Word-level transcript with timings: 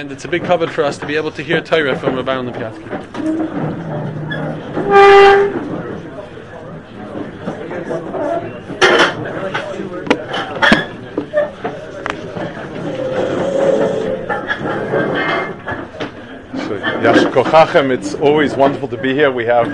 And 0.00 0.10
it's 0.10 0.24
a 0.24 0.28
big 0.28 0.44
cover 0.44 0.66
for 0.66 0.82
us 0.82 0.96
to 0.96 1.06
be 1.06 1.16
able 1.16 1.30
to 1.32 1.42
hear 1.42 1.60
Torah 1.60 1.94
from 1.94 2.16
Rabbi 2.16 2.34
Lapiansky. 2.34 2.88
So, 16.66 16.76
Yash 17.02 17.90
it's 17.90 18.14
always 18.14 18.54
wonderful 18.54 18.88
to 18.88 18.96
be 18.96 19.12
here. 19.12 19.30
We 19.30 19.44
have, 19.44 19.68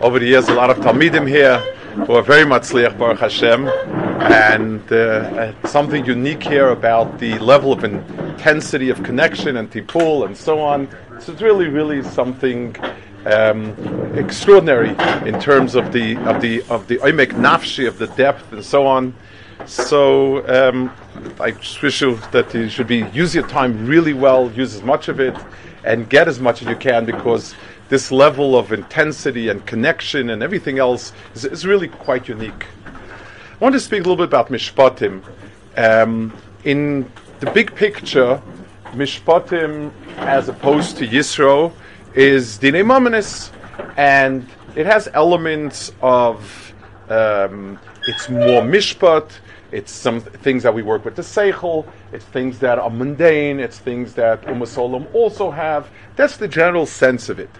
over 0.00 0.20
the 0.20 0.26
years, 0.26 0.46
a 0.46 0.54
lot 0.54 0.70
of 0.70 0.76
Talmidim 0.76 1.28
here 1.28 1.60
who 2.06 2.14
are 2.14 2.22
very 2.22 2.44
much 2.44 2.62
Sliach 2.62 2.98
Baruch 2.98 3.20
Hashem. 3.20 3.68
And 3.68 4.80
uh, 4.92 4.96
uh, 4.96 5.68
something 5.68 6.04
unique 6.04 6.42
here 6.42 6.68
about 6.68 7.18
the 7.18 7.38
level 7.38 7.72
of 7.72 7.84
intensity 7.84 8.88
of 8.88 9.02
connection 9.02 9.56
and 9.56 9.70
tipul 9.70 10.26
and 10.26 10.36
so 10.36 10.60
on. 10.60 10.88
So 11.20 11.32
it's 11.32 11.42
really, 11.42 11.68
really 11.68 12.02
something 12.02 12.76
um, 13.26 13.70
extraordinary 14.16 14.90
in 15.28 15.40
terms 15.40 15.74
of 15.74 15.92
the 15.92 16.16
of 16.18 16.40
the 16.40 16.62
of 16.70 16.86
the 16.88 16.96
oimek 16.98 17.32
nafshi 17.32 17.86
of 17.86 17.98
the 17.98 18.08
depth 18.08 18.52
and 18.52 18.64
so 18.64 18.86
on. 18.86 19.14
So 19.66 20.46
um, 20.48 20.92
I 21.38 21.54
wish 21.82 22.00
you 22.00 22.16
that 22.32 22.52
you 22.54 22.68
should 22.68 22.88
be 22.88 23.04
use 23.12 23.34
your 23.34 23.46
time 23.46 23.86
really 23.86 24.12
well, 24.12 24.50
use 24.52 24.74
as 24.74 24.82
much 24.82 25.08
of 25.08 25.20
it, 25.20 25.36
and 25.84 26.08
get 26.08 26.28
as 26.28 26.40
much 26.40 26.62
as 26.62 26.68
you 26.68 26.76
can 26.76 27.04
because 27.04 27.54
this 27.92 28.10
level 28.10 28.56
of 28.56 28.72
intensity 28.72 29.50
and 29.50 29.66
connection 29.66 30.30
and 30.30 30.42
everything 30.42 30.78
else 30.78 31.12
is, 31.34 31.44
is 31.44 31.66
really 31.66 31.88
quite 31.88 32.26
unique. 32.26 32.64
I 32.86 33.58
want 33.58 33.74
to 33.74 33.80
speak 33.80 34.00
a 34.00 34.04
little 34.04 34.16
bit 34.16 34.28
about 34.28 34.48
mishpatim. 34.48 35.22
Um, 35.76 36.34
in 36.64 37.12
the 37.40 37.50
big 37.50 37.74
picture, 37.74 38.40
mishpatim, 38.92 39.92
as 40.16 40.48
opposed 40.48 40.96
to 40.96 41.06
Yisro, 41.06 41.70
is 42.14 42.58
dinei 42.58 42.82
mamanis, 42.82 43.50
and 43.98 44.48
it 44.74 44.86
has 44.86 45.10
elements 45.12 45.92
of 46.00 46.72
um, 47.10 47.78
it's 48.08 48.30
more 48.30 48.62
mishpat. 48.62 49.30
It's 49.70 49.92
some 49.92 50.22
things 50.22 50.62
that 50.62 50.72
we 50.72 50.80
work 50.80 51.04
with 51.04 51.16
the 51.16 51.22
seichel. 51.22 51.86
It's 52.10 52.24
things 52.24 52.58
that 52.60 52.78
are 52.78 52.88
mundane. 52.88 53.60
It's 53.60 53.78
things 53.78 54.14
that 54.14 54.40
umasolim 54.46 55.14
also 55.14 55.50
have. 55.50 55.90
That's 56.16 56.38
the 56.38 56.48
general 56.48 56.86
sense 56.86 57.28
of 57.28 57.38
it. 57.38 57.50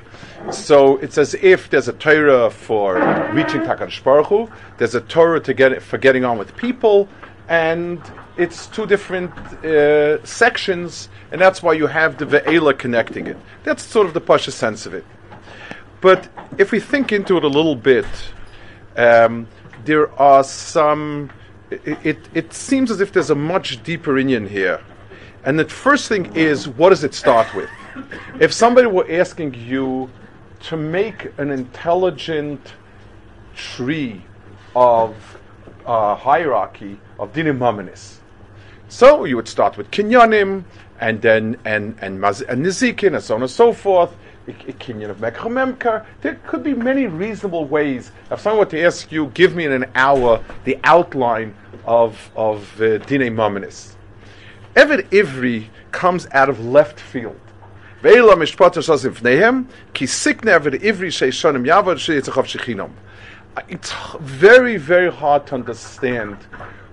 So 0.50 0.96
it's 0.98 1.18
as 1.18 1.34
if 1.34 1.70
there's 1.70 1.88
a 1.88 1.92
Torah 1.92 2.50
for 2.50 2.94
reaching 3.32 3.60
Hakadosh 3.60 4.02
Baruch 4.02 4.26
Hu, 4.26 4.50
there's 4.78 4.94
a 4.94 5.00
Torah 5.00 5.40
to 5.40 5.54
get 5.54 5.82
for 5.82 5.98
getting 5.98 6.24
on 6.24 6.38
with 6.38 6.56
people, 6.56 7.08
and 7.48 8.00
it's 8.36 8.66
two 8.66 8.86
different 8.86 9.32
uh, 9.64 10.24
sections, 10.24 11.08
and 11.30 11.40
that's 11.40 11.62
why 11.62 11.74
you 11.74 11.86
have 11.86 12.18
the 12.18 12.26
Ve'ela 12.26 12.76
connecting 12.76 13.26
it. 13.26 13.36
That's 13.62 13.82
sort 13.82 14.06
of 14.06 14.14
the 14.14 14.20
Pasha 14.20 14.50
sense 14.50 14.86
of 14.86 14.94
it. 14.94 15.04
But 16.00 16.28
if 16.58 16.72
we 16.72 16.80
think 16.80 17.12
into 17.12 17.36
it 17.36 17.44
a 17.44 17.48
little 17.48 17.76
bit, 17.76 18.06
um, 18.96 19.46
there 19.84 20.10
are 20.20 20.44
some. 20.44 21.30
It, 21.70 21.98
it, 22.04 22.18
it 22.34 22.52
seems 22.52 22.90
as 22.90 23.00
if 23.00 23.12
there's 23.12 23.30
a 23.30 23.34
much 23.34 23.82
deeper 23.82 24.18
Indian 24.18 24.46
here. 24.46 24.80
And 25.44 25.58
the 25.58 25.68
first 25.68 26.08
thing 26.08 26.34
is, 26.36 26.68
what 26.68 26.90
does 26.90 27.04
it 27.04 27.14
start 27.14 27.54
with? 27.54 27.70
If 28.40 28.52
somebody 28.52 28.86
were 28.86 29.10
asking 29.10 29.54
you 29.54 30.10
to 30.64 30.76
make 30.76 31.32
an 31.38 31.50
intelligent 31.50 32.74
tree 33.54 34.22
of 34.74 35.14
uh, 35.84 36.14
hierarchy 36.14 36.98
of 37.18 37.32
dinim 37.32 37.58
mamanis, 37.58 38.18
so 38.88 39.24
you 39.24 39.36
would 39.36 39.48
start 39.48 39.76
with 39.76 39.90
kinyanim, 39.90 40.64
and 41.00 41.20
then 41.20 41.56
and 41.64 41.96
and, 42.00 42.18
maz- 42.18 42.46
and 42.48 42.64
nizikin, 42.64 43.14
and 43.14 43.22
so 43.22 43.34
on 43.34 43.42
and 43.42 43.50
so 43.50 43.72
forth. 43.72 44.14
A 44.48 44.52
kinyan 44.52 45.08
of 45.08 45.18
mekromemkar. 45.18 46.04
There 46.20 46.34
could 46.46 46.64
be 46.64 46.74
many 46.74 47.06
reasonable 47.06 47.64
ways. 47.64 48.10
If 48.30 48.40
someone 48.40 48.66
were 48.66 48.70
to 48.72 48.82
ask 48.82 49.12
you, 49.12 49.26
give 49.34 49.54
me 49.54 49.66
in 49.66 49.72
an 49.72 49.86
hour 49.94 50.42
the 50.64 50.78
outline 50.84 51.54
of 51.84 52.30
of 52.34 52.80
uh, 52.80 52.98
dinei 53.06 53.30
mamanis. 53.30 53.94
Eved 54.74 55.08
Ivri 55.10 55.68
comes 55.92 56.26
out 56.32 56.48
of 56.48 56.64
left 56.64 56.98
field. 56.98 57.38
Ki 58.02 58.08
sikne 60.06 60.52
Ivri 60.80 61.10
shechinom. 61.10 62.90
It's 63.68 63.92
very 64.18 64.76
very 64.76 65.12
hard 65.12 65.46
to 65.48 65.54
understand 65.54 66.36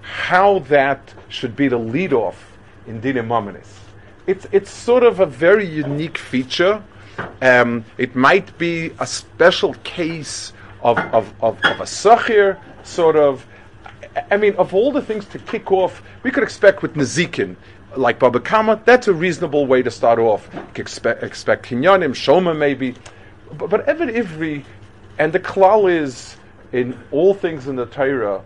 how 0.02 0.59
that 0.59 1.14
should 1.30 1.56
be 1.56 1.68
the 1.68 1.78
lead 1.78 2.14
off 2.14 2.58
in 2.86 3.02
dinei 3.02 3.25
mamanis. 3.25 3.68
It's 4.28 4.46
it's 4.52 4.70
sort 4.70 5.03
of 5.03 5.20
a 5.20 5.25
very 5.25 5.66
unique 5.66 6.18
feature. 6.18 6.84
Um, 7.41 7.86
it 7.97 8.16
might 8.16 8.56
be 8.58 8.91
a 9.00 9.08
special 9.08 9.74
case 9.84 10.53
of, 10.84 11.00
of, 11.00 11.34
of, 11.41 11.58
of 11.66 11.80
a 11.80 11.86
sachir, 11.86 12.58
sort 12.84 13.16
of. 13.16 13.46
I 14.31 14.38
mean, 14.38 14.56
of 14.56 14.74
all 14.74 14.91
the 14.91 15.02
things 15.02 15.26
to 15.28 15.40
kick 15.40 15.72
off, 15.72 16.02
we 16.24 16.31
could 16.31 16.44
expect 16.44 16.81
with 16.81 16.96
Nazikin, 16.96 17.56
like 17.95 18.19
Baba 18.19 18.39
Kama, 18.39 18.81
that's 18.85 19.07
a 19.07 19.13
reasonable 19.13 19.66
way 19.66 19.81
to 19.81 19.91
start 19.91 20.19
off. 20.19 20.50
Expect, 20.75 21.23
expect 21.23 21.66
Kinyanim, 21.67 22.11
Shoma 22.11 22.55
maybe. 22.57 22.95
But, 23.57 23.69
but 23.69 23.88
Eved 23.88 24.13
Ivri, 24.13 24.66
and 25.17 25.33
the 25.33 25.39
klal 25.39 25.91
is 25.91 26.38
in 26.72 26.97
all 27.11 27.33
things 27.33 27.67
in 27.67 27.75
the 27.75 27.85
Torah, 27.85 28.44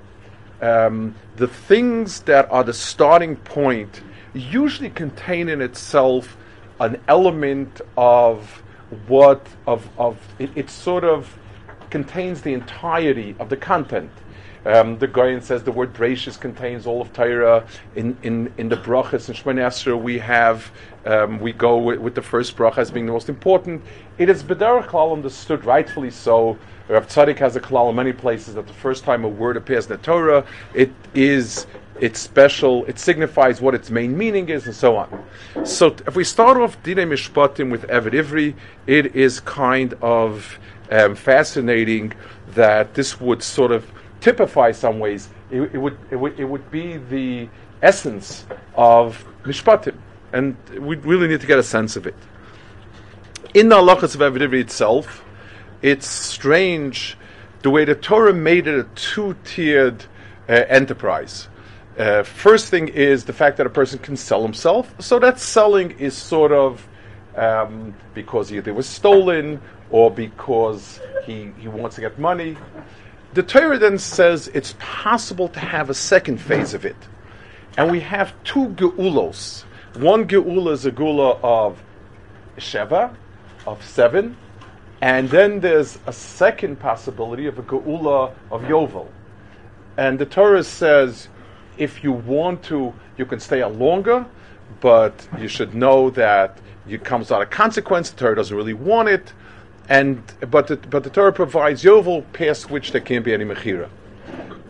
um, 0.62 1.16
the 1.36 1.48
things 1.48 2.22
that 2.22 2.50
are 2.52 2.64
the 2.64 2.74
starting 2.74 3.36
point 3.36 4.02
usually 4.34 4.90
contain 4.90 5.50
in 5.50 5.62
itself 5.62 6.38
an 6.80 7.00
element 7.08 7.82
of 7.98 8.64
what 9.08 9.46
of 9.68 9.88
of 9.98 10.18
it, 10.40 10.50
it 10.56 10.70
sort 10.70 11.04
of 11.04 11.38
contains 11.90 12.42
the 12.42 12.54
entirety 12.54 13.36
of 13.40 13.50
the 13.50 13.58
content. 13.58 14.10
Um, 14.66 14.98
the 14.98 15.08
Goyen 15.08 15.42
says 15.42 15.64
the 15.64 15.72
word 15.72 15.94
Brachis 15.94 16.40
contains 16.40 16.88
all 16.88 17.02
of 17.02 17.12
Torah. 17.14 17.66
In 17.96 18.18
in 18.24 18.54
in 18.58 18.70
the 18.70 18.78
brachas 18.78 19.28
and 19.28 19.38
Shemoneh 19.38 19.68
Esrei 19.68 20.02
we 20.02 20.20
have 20.20 20.72
um, 21.06 21.40
we 21.40 21.52
go 21.52 21.78
with, 21.78 22.00
with 22.00 22.16
the 22.16 22.22
first 22.22 22.56
bracha 22.56 22.78
as 22.78 22.92
being 22.92 23.06
the 23.06 23.12
most 23.12 23.30
important. 23.30 23.84
It 24.18 24.30
is 24.30 24.44
b'derech 24.44 24.88
klal 24.88 25.12
understood 25.14 25.66
rightfully 25.66 26.12
so. 26.12 26.58
Rav 26.88 27.08
Tzadok 27.08 27.40
has 27.40 27.56
a 27.56 27.62
klal 27.62 27.90
in 27.90 27.96
many 27.96 28.14
places 28.14 28.56
that 28.56 28.68
the 28.68 28.74
first 28.74 29.04
time 29.04 29.24
a 29.24 29.28
word 29.28 29.58
appears 29.58 29.86
in 29.86 29.94
the 29.94 29.98
Torah, 29.98 30.46
it 30.74 30.92
is 31.14 31.66
it's 32.00 32.20
special, 32.20 32.86
it 32.86 33.00
signifies 33.00 33.62
what 33.62 33.76
its 33.76 33.90
main 33.90 34.18
meaning 34.18 34.50
is, 34.50 34.66
and 34.66 34.76
so 34.76 34.98
on. 34.98 35.24
So, 35.64 35.92
t- 35.92 36.04
if 36.08 36.16
we 36.16 36.24
start 36.24 36.58
off 36.58 36.82
Dinei 36.84 37.08
Mishpatim 37.08 37.72
with 37.72 37.84
Eved 37.84 38.14
Ivri, 38.14 38.56
it 38.88 39.16
is 39.16 39.40
kind 39.40 39.94
of 40.02 40.60
um, 40.92 41.16
fascinating 41.16 42.14
that 42.56 42.96
this 42.96 43.22
would 43.22 43.44
sort 43.44 43.72
of 43.72 43.90
typify 44.24 44.72
some 44.72 45.00
ways. 45.00 45.30
It, 45.52 45.62
it 45.74 45.78
would, 45.78 45.98
it, 46.10 46.16
would, 46.16 46.40
it 46.40 46.46
would 46.46 46.72
be 46.72 46.98
the 46.98 47.50
essence 47.82 48.46
of 48.76 49.24
Mishpatim, 49.44 49.98
and 50.32 50.56
we 50.80 50.96
really 50.96 51.28
need 51.28 51.42
to 51.42 51.48
get 51.48 51.60
a 51.60 51.64
sense 51.64 51.98
of 51.98 52.08
it. 52.08 52.16
In 53.54 53.70
the 53.70 53.76
halachas 53.76 54.16
of 54.16 54.22
Eved 54.22 54.40
Ivri 54.40 54.62
itself, 54.62 55.24
it's 55.82 56.08
strange 56.08 57.18
the 57.62 57.70
way 57.70 57.86
the 57.86 57.96
Torah 57.96 58.34
made 58.34 58.68
it 58.68 58.80
a 58.80 58.84
two-tiered 58.96 60.06
uh, 60.48 60.54
enterprise. 60.54 61.50
Uh, 61.98 62.24
first 62.24 62.70
thing 62.70 62.88
is 62.88 63.26
the 63.26 63.34
fact 63.34 63.58
that 63.58 63.68
a 63.68 63.70
person 63.70 64.00
can 64.00 64.18
sell 64.18 64.42
himself. 64.42 64.94
So 65.00 65.20
that 65.20 65.40
selling 65.40 65.92
is 65.92 66.16
sort 66.16 66.52
of 66.52 66.88
um, 67.36 67.94
because 68.14 68.52
either 68.52 68.72
it 68.72 68.74
was 68.74 68.88
stolen 68.88 69.62
or 69.92 70.10
because 70.10 71.00
he, 71.26 71.52
he 71.60 71.68
wants 71.68 71.96
to 71.96 72.02
get 72.02 72.18
money. 72.18 72.58
The 73.34 73.42
Torah 73.42 73.80
then 73.80 73.98
says 73.98 74.48
it's 74.54 74.76
possible 74.78 75.48
to 75.50 75.60
have 75.60 75.90
a 75.90 75.94
second 75.94 76.38
phase 76.38 76.76
of 76.76 76.86
it. 76.86 76.96
And 77.78 77.90
we 77.90 78.00
have 78.02 78.32
two 78.44 78.68
geulos. 78.70 79.64
One 79.96 80.28
geula 80.28 80.74
is 80.74 80.86
a 80.86 80.92
geula 80.92 81.40
of 81.42 81.82
Sheva, 82.58 83.16
of 83.66 83.84
seven, 83.84 84.38
and 85.02 85.28
then 85.30 85.60
there's 85.60 85.98
a 86.06 86.14
second 86.14 86.80
possibility 86.80 87.48
of 87.48 87.58
a 87.58 87.64
geula 87.64 88.34
of 88.52 88.62
Yovel. 88.64 89.08
And 89.98 90.20
the 90.20 90.28
Torah 90.28 90.64
says 90.64 91.28
if 91.78 92.04
you 92.04 92.12
want 92.12 92.62
to, 92.64 92.94
you 93.18 93.26
can 93.26 93.40
stay 93.40 93.64
on 93.64 93.80
longer, 93.80 94.26
but 94.80 95.28
you 95.40 95.48
should 95.48 95.74
know 95.74 96.12
that 96.12 96.60
it 96.88 97.04
comes 97.04 97.32
out 97.32 97.42
of 97.42 97.50
consequence. 97.50 98.12
The 98.12 98.18
Torah 98.18 98.36
doesn't 98.36 98.56
really 98.56 98.74
want 98.74 99.10
it, 99.10 99.34
and 99.90 100.22
but 100.50 100.68
the, 100.68 100.78
but 100.78 101.04
the 101.04 101.10
Torah 101.10 101.34
provides 101.34 101.84
yovel 101.84 102.24
past 102.34 102.70
which 102.70 102.92
there 102.92 103.02
can't 103.02 103.26
be 103.26 103.34
any 103.34 103.46
mechira. 103.46 103.90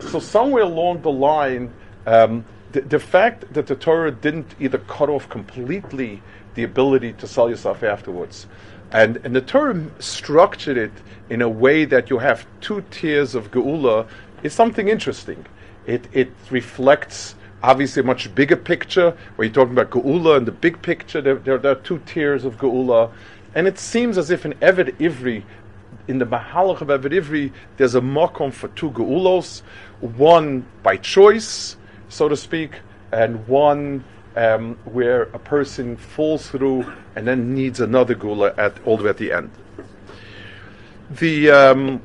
So 0.00 0.18
somewhere 0.18 0.64
along 0.64 1.02
the 1.02 1.12
line, 1.12 1.72
um, 2.06 2.44
the, 2.72 2.80
the 2.80 2.98
fact 2.98 3.52
that 3.54 3.66
the 3.66 3.76
Torah 3.76 4.10
didn't 4.10 4.54
either 4.58 4.78
cut 4.78 5.08
off 5.08 5.28
completely 5.28 6.22
the 6.54 6.64
ability 6.64 7.12
to 7.14 7.26
sell 7.26 7.48
yourself 7.48 7.82
afterwards, 7.82 8.46
and 8.92 9.16
and 9.18 9.34
the 9.34 9.40
Torah 9.40 9.80
structured 10.00 10.76
it 10.76 10.92
in 11.30 11.42
a 11.42 11.48
way 11.48 11.84
that 11.84 12.10
you 12.10 12.18
have 12.18 12.46
two 12.60 12.84
tiers 12.90 13.34
of 13.34 13.50
geula 13.50 14.06
is 14.42 14.52
something 14.52 14.88
interesting. 14.88 15.46
It 15.86 16.06
it 16.12 16.32
reflects 16.50 17.34
obviously 17.62 18.00
a 18.00 18.04
much 18.04 18.32
bigger 18.34 18.56
picture 18.56 19.16
where 19.36 19.46
you're 19.46 19.54
talking 19.54 19.72
about 19.72 19.90
geula 19.90 20.36
and 20.36 20.46
the 20.46 20.52
big 20.52 20.80
picture. 20.82 21.22
There, 21.22 21.36
there, 21.36 21.58
there 21.58 21.72
are 21.72 21.76
two 21.76 21.98
tiers 22.00 22.44
of 22.44 22.58
geula, 22.58 23.10
and 23.54 23.66
it 23.66 23.78
seems 23.78 24.18
as 24.18 24.30
if 24.30 24.44
in 24.44 24.52
Eved 24.54 24.96
Ivri, 24.98 25.44
in 26.08 26.18
the 26.18 26.26
Mahalach 26.26 26.80
of 26.80 26.88
Eved 26.88 27.12
Ivri, 27.12 27.52
there's 27.76 27.94
a 27.94 28.00
makom 28.00 28.52
for 28.52 28.68
two 28.68 28.90
geulos, 28.90 29.62
one 30.00 30.66
by 30.82 30.96
choice, 30.96 31.76
so 32.08 32.28
to 32.28 32.36
speak, 32.36 32.80
and 33.12 33.46
one 33.46 34.04
um, 34.36 34.76
where 34.84 35.22
a 35.22 35.38
person 35.38 35.96
falls 35.96 36.48
through 36.50 36.92
and 37.14 37.26
then 37.26 37.54
needs 37.54 37.80
another 37.80 38.14
geula 38.14 38.56
at 38.58 38.76
all 38.84 38.96
the 38.96 39.04
way 39.04 39.10
at 39.10 39.18
the 39.18 39.32
end. 39.32 39.50
The 41.10 41.50
um, 41.50 42.02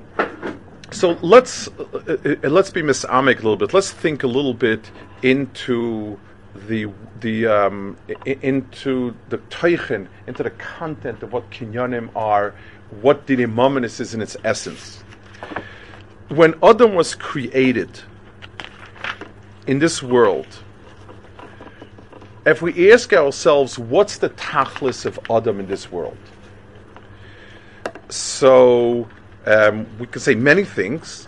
so 0.92 1.18
let's 1.22 1.68
uh, 1.68 2.18
uh, 2.44 2.50
let's 2.50 2.70
be 2.70 2.82
misamic 2.82 3.36
a 3.36 3.42
little 3.42 3.58
bit. 3.58 3.74
Let's 3.74 3.92
think 3.92 4.24
a 4.24 4.28
little 4.28 4.54
bit 4.54 4.92
into 5.24 6.20
the 6.56 6.88
the 7.20 7.48
um, 7.48 7.98
into 8.26 9.16
the 9.30 9.38
teichen, 9.50 10.08
into 10.28 10.44
the 10.44 10.50
content 10.52 11.22
of 11.24 11.32
what 11.34 11.50
kinyanim 11.52 12.10
are, 12.16 12.56
what 13.02 13.28
the 13.28 13.42
is 13.44 14.14
in 14.14 14.22
its 14.22 14.36
essence. 14.44 15.04
When 16.30 16.56
Adam 16.64 16.96
was 16.96 17.16
created 17.16 17.90
in 19.68 19.80
this 19.80 20.02
world, 20.02 20.48
if 22.46 22.62
we 22.62 22.92
ask 22.92 23.14
ourselves, 23.14 23.78
what's 23.78 24.18
the 24.18 24.30
tachlis 24.32 25.06
of 25.06 25.20
Adam 25.30 25.60
in 25.60 25.68
this 25.68 25.92
world? 25.92 26.18
So 28.10 29.08
um, 29.46 29.88
we 30.00 30.08
can 30.08 30.22
say 30.22 30.36
many 30.36 30.64
things, 30.64 31.28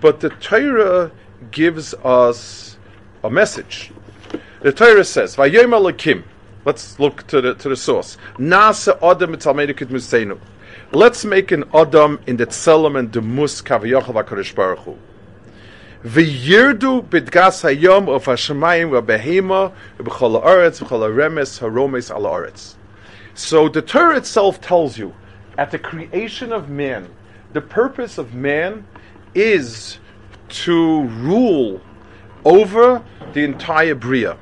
but 0.00 0.20
the 0.20 0.30
Torah 0.30 1.12
gives 1.50 1.94
us 1.94 2.71
a 3.22 3.30
message. 3.30 3.92
The 4.60 4.72
Torah 4.72 5.04
says, 5.04 5.36
"Vayom 5.36 5.70
Elokim." 5.70 6.24
Let's 6.64 6.98
look 7.00 7.26
to 7.26 7.40
the 7.40 7.54
to 7.54 7.68
the 7.68 7.76
source. 7.76 8.16
Nasa 8.36 8.96
Adam 9.02 9.34
mitzalmedikit 9.34 9.88
museinu. 9.88 10.38
Let's 10.92 11.24
make 11.24 11.50
an 11.50 11.64
Adam 11.74 12.20
in 12.26 12.36
the 12.36 12.46
tzelem 12.46 12.98
and 12.98 13.12
the 13.12 13.20
mus 13.20 13.60
kaviyachal 13.62 14.14
v'kadosh 14.14 14.54
baruch 14.54 14.78
hu. 14.80 14.96
V'yirdu 16.04 17.04
bidgas 17.08 17.62
hayom 17.62 18.08
of 18.08 18.24
hashemayim 18.26 18.90
v'behema 18.90 19.72
v'b'chol 19.98 20.42
haaretz 20.42 20.80
v'chol 20.80 21.08
haremes 21.08 21.58
haromes 21.58 22.10
al 22.10 22.22
haaretz. 22.22 22.74
So 23.34 23.68
the 23.68 23.82
Torah 23.82 24.18
itself 24.18 24.60
tells 24.60 24.98
you, 24.98 25.14
at 25.58 25.70
the 25.70 25.78
creation 25.78 26.52
of 26.52 26.68
man, 26.68 27.08
the 27.52 27.60
purpose 27.60 28.18
of 28.18 28.34
man 28.34 28.86
is 29.34 29.98
to 30.48 31.02
rule 31.02 31.80
over 32.44 33.02
the 33.32 33.44
entire 33.44 33.94
bria. 33.94 34.36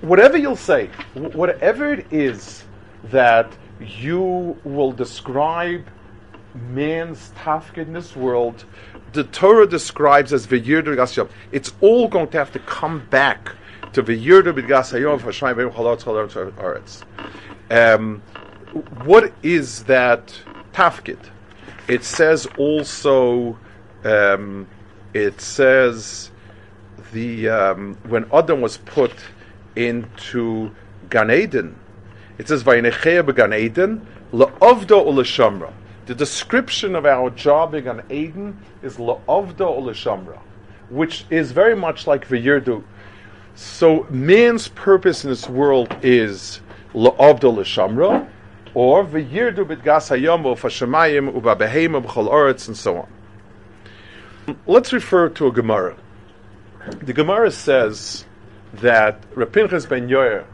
Whatever 0.00 0.36
you'll 0.36 0.56
say, 0.56 0.86
whatever 1.14 1.92
it 1.92 2.06
is 2.12 2.64
that 3.04 3.52
you 3.80 4.58
will 4.64 4.92
describe 4.92 5.86
man's 6.54 7.30
tafkid 7.38 7.86
in 7.86 7.92
this 7.92 8.16
world, 8.16 8.64
the 9.12 9.24
Torah 9.24 9.66
describes 9.66 10.32
as 10.32 10.46
v'yirdu 10.46 10.96
b'gas 10.96 11.28
It's 11.52 11.72
all 11.80 12.08
going 12.08 12.28
to 12.28 12.38
have 12.38 12.52
to 12.52 12.58
come 12.60 13.06
back 13.10 13.54
to 13.92 14.02
v'yirdu 14.02 14.52
b'gas 14.54 14.92
hayom 14.92 15.20
v'hashemayim 15.20 15.70
v'yom 15.70 15.72
chalot 15.72 16.30
chalot 16.32 16.52
haaretz. 16.52 17.04
Um, 17.70 18.22
what 19.04 19.32
is 19.42 19.84
that 19.84 20.34
tafkid? 20.72 21.18
It 21.88 22.04
says 22.04 22.46
also, 22.58 23.58
um, 24.04 24.68
it 25.14 25.40
says 25.40 26.30
the 27.12 27.48
um, 27.48 27.96
when 28.08 28.26
Adam 28.32 28.60
was 28.60 28.76
put 28.76 29.12
into 29.74 30.70
Gan 31.08 31.30
Eden, 31.30 31.74
it 32.36 32.46
says 32.48 32.62
Vayinechea 32.62 33.22
beGan 33.22 33.58
Eden 33.58 34.06
la'avda 34.32 35.02
u'lashamra. 35.02 35.72
The 36.04 36.14
description 36.14 36.94
of 36.94 37.06
our 37.06 37.30
job 37.30 37.74
in 37.74 37.84
Gan 37.84 38.02
Eden 38.10 38.58
is 38.82 38.96
la'avda 38.96 39.56
u'lashamra, 39.56 40.38
which 40.90 41.24
is 41.30 41.52
very 41.52 41.74
much 41.74 42.06
like 42.06 42.28
V'yirdu. 42.28 42.82
So 43.54 44.06
man's 44.10 44.68
purpose 44.68 45.24
in 45.24 45.30
this 45.30 45.48
world 45.48 45.96
is 46.02 46.60
la'avda 46.92 47.40
u'lashamra, 47.40 48.28
or 48.74 49.04
V'yirdu 49.04 49.64
b'dgas 49.64 50.10
hayom 50.10 50.44
u'fashamayim 50.44 51.32
u'ba'behema 51.32 52.04
b'chol 52.04 52.28
oretz, 52.28 52.68
and 52.68 52.76
so 52.76 52.98
on. 52.98 54.56
Let's 54.66 54.92
refer 54.92 55.28
to 55.30 55.46
a 55.46 55.52
Gemara. 55.52 55.96
The 57.02 57.12
Gemara 57.12 57.50
says 57.50 58.24
that 58.74 59.20
Rapinchas 59.32 59.88
ben 59.88 60.08
Yoyer 60.08 60.44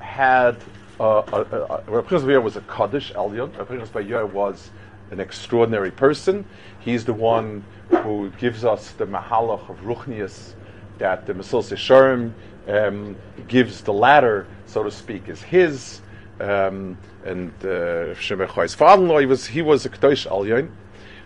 had 0.00 0.56
uh, 1.00 1.18
uh, 1.18 1.22
uh, 1.22 1.82
Rapinchas 1.84 2.20
ben 2.20 2.30
Yoyer 2.30 2.42
was 2.42 2.56
a 2.56 2.60
Kaddish 2.62 3.12
Elyon. 3.14 3.50
Rapinchas 3.52 3.92
ben 3.92 4.06
Yoyer 4.06 4.30
was 4.30 4.70
an 5.10 5.20
extraordinary 5.20 5.90
person. 5.90 6.44
He's 6.80 7.04
the 7.04 7.14
one 7.14 7.64
who 7.88 8.30
gives 8.38 8.64
us 8.64 8.90
the 8.92 9.06
Mahalach 9.06 9.68
of 9.68 9.78
Ruchnius 9.80 10.52
that 10.98 11.26
the 11.26 11.34
Mesilas 11.34 11.72
Yesharim 11.72 12.32
um, 12.68 13.16
gives 13.48 13.82
the 13.82 13.92
latter, 13.92 14.46
so 14.66 14.82
to 14.82 14.90
speak, 14.90 15.28
is 15.28 15.42
his. 15.42 16.00
Um, 16.42 16.98
and 17.24 17.52
uh, 17.64 18.14
father-in-law, 18.14 19.18
he 19.20 19.26
was, 19.26 19.46
he 19.46 19.62
was 19.62 19.86
a 19.86 19.88
Kaddish 19.88 20.26
Elyon. 20.26 20.70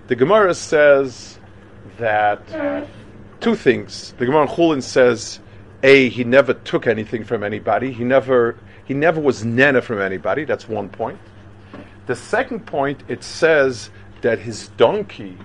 The 0.08 0.14
Gemara 0.14 0.54
says 0.54 1.38
that 1.98 2.42
two 3.40 3.54
things. 3.54 4.14
The 4.18 4.26
Gemara 4.26 4.42
in 4.42 4.48
Chulin 4.48 4.82
says 4.82 5.40
a, 5.82 6.08
he 6.10 6.22
never 6.22 6.52
took 6.54 6.86
anything 6.86 7.24
from 7.24 7.42
anybody. 7.42 7.92
He 7.92 8.04
never 8.04 8.56
he 8.84 8.94
never 8.94 9.20
was 9.20 9.44
nena 9.44 9.82
from 9.82 10.00
anybody. 10.00 10.44
That's 10.44 10.68
one 10.68 10.88
point. 10.88 11.18
The 12.06 12.14
second 12.14 12.66
point, 12.66 13.02
it 13.08 13.24
says 13.24 13.90
that 14.20 14.38
his 14.38 14.68
donkey 14.76 15.36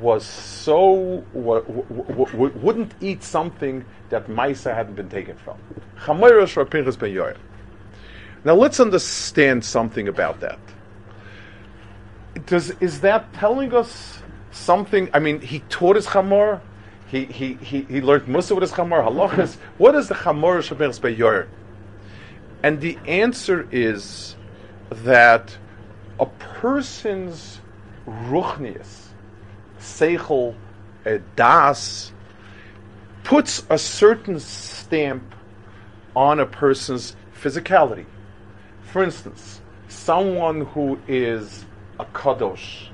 was 0.00 0.24
so 0.24 1.24
w- 1.34 1.62
w- 1.62 2.26
w- 2.26 2.58
wouldn't 2.58 2.94
eat 3.00 3.22
something 3.22 3.84
that 4.10 4.26
Maisa 4.26 4.74
hadn't 4.74 4.96
been 4.96 5.08
taken 5.08 5.36
from. 5.36 5.56
Chamayros 6.00 6.54
Rapinchas 6.62 6.98
ben 6.98 7.10
Yoel. 7.10 7.36
Now 8.44 8.54
let's 8.54 8.80
understand 8.80 9.64
something 9.64 10.08
about 10.08 10.40
that. 10.40 10.58
Does 12.46 12.70
is 12.80 13.00
that 13.00 13.32
telling 13.34 13.74
us 13.74 14.22
something? 14.50 15.10
I 15.12 15.18
mean, 15.18 15.40
he 15.40 15.60
taught 15.68 15.96
his 15.96 16.06
chamor. 16.06 16.60
He, 17.08 17.24
he, 17.24 17.54
he, 17.54 17.82
he 17.82 18.00
learned 18.00 18.28
Musa 18.28 18.54
with 18.54 18.62
his 18.62 18.72
chamor 18.72 19.02
halachas. 19.04 19.56
What 19.78 19.94
is 19.94 20.08
the 20.08 20.14
chamor 20.14 20.58
Shabbat 20.58 21.00
Beyor? 21.00 21.48
And 22.62 22.80
the 22.80 22.98
answer 23.06 23.66
is 23.70 24.36
that 24.90 25.56
a 26.20 26.26
person's 26.26 27.60
ruchnius, 28.06 29.06
seichel, 29.78 30.54
uh, 31.06 31.18
das, 31.36 32.12
puts 33.24 33.64
a 33.70 33.78
certain 33.78 34.40
stamp 34.40 35.34
on 36.16 36.40
a 36.40 36.46
person's 36.46 37.14
physicality. 37.40 38.06
For 38.88 39.04
instance, 39.04 39.60
someone 39.88 40.62
who 40.62 40.98
is 41.06 41.66
a 42.00 42.06
kadosh 42.06 42.88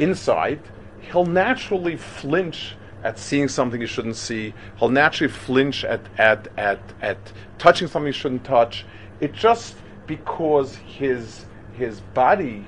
inside, 0.00 0.60
he'll 1.00 1.26
naturally 1.26 1.96
flinch 1.96 2.74
at 3.04 3.16
seeing 3.16 3.46
something 3.46 3.80
he 3.80 3.86
shouldn't 3.86 4.16
see. 4.16 4.52
He'll 4.78 4.88
naturally 4.88 5.32
flinch 5.32 5.84
at, 5.84 6.00
at, 6.18 6.48
at, 6.56 6.80
at 7.00 7.18
touching 7.56 7.86
something 7.86 8.12
he 8.12 8.18
shouldn't 8.18 8.42
touch. 8.42 8.84
It's 9.20 9.38
just 9.38 9.76
because 10.08 10.74
his, 10.74 11.44
his 11.74 12.00
body 12.00 12.64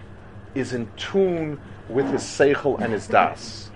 is 0.55 0.75
in 0.75 0.89
tune 0.97 1.61
with 1.89 2.09
his 2.11 2.23
seichel 2.23 2.81
and 2.81 2.93
his 2.93 3.09
das. 3.09 3.73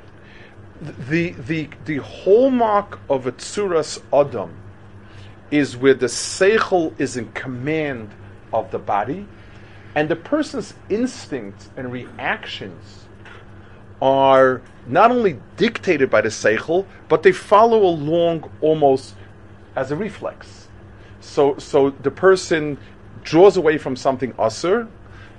The, 1.08 1.30
the, 1.30 1.68
the 1.84 1.96
hallmark 1.96 3.00
of 3.10 3.26
a 3.26 3.32
tsuras 3.32 4.00
adam 4.12 4.54
is 5.50 5.76
where 5.76 5.94
the 5.94 6.06
seichel 6.06 6.98
is 7.00 7.16
in 7.16 7.30
command 7.32 8.10
of 8.52 8.70
the 8.70 8.78
body, 8.78 9.26
and 9.94 10.08
the 10.08 10.16
person's 10.16 10.74
instincts 10.88 11.70
and 11.76 11.92
reactions 11.92 13.06
are 14.00 14.62
not 14.86 15.10
only 15.10 15.38
dictated 15.56 16.10
by 16.10 16.20
the 16.20 16.28
seichel, 16.28 16.86
but 17.08 17.22
they 17.22 17.32
follow 17.32 17.84
along 17.84 18.50
almost 18.60 19.14
as 19.76 19.90
a 19.90 19.96
reflex. 19.96 20.68
So, 21.20 21.56
so 21.58 21.90
the 21.90 22.10
person 22.10 22.78
draws 23.22 23.56
away 23.56 23.78
from 23.78 23.94
something 23.94 24.34
usher 24.38 24.88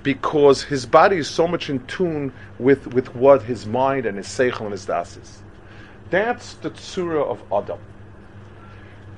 because 0.02 0.64
his 0.64 0.86
body 0.86 1.18
is 1.18 1.30
so 1.30 1.48
much 1.48 1.70
in 1.70 1.86
tune 1.88 2.32
with, 2.60 2.88
with 2.94 3.14
what 3.16 3.44
his 3.44 3.66
mind 3.66 4.06
and 4.06 4.18
his 4.18 4.28
seichel 4.28 4.62
and 4.62 4.72
his 4.72 4.86
das 4.86 5.18
is. 5.18 5.44
That's 6.10 6.54
the 6.56 6.70
tzura 6.72 7.26
of 7.26 7.44
Adam. 7.52 7.80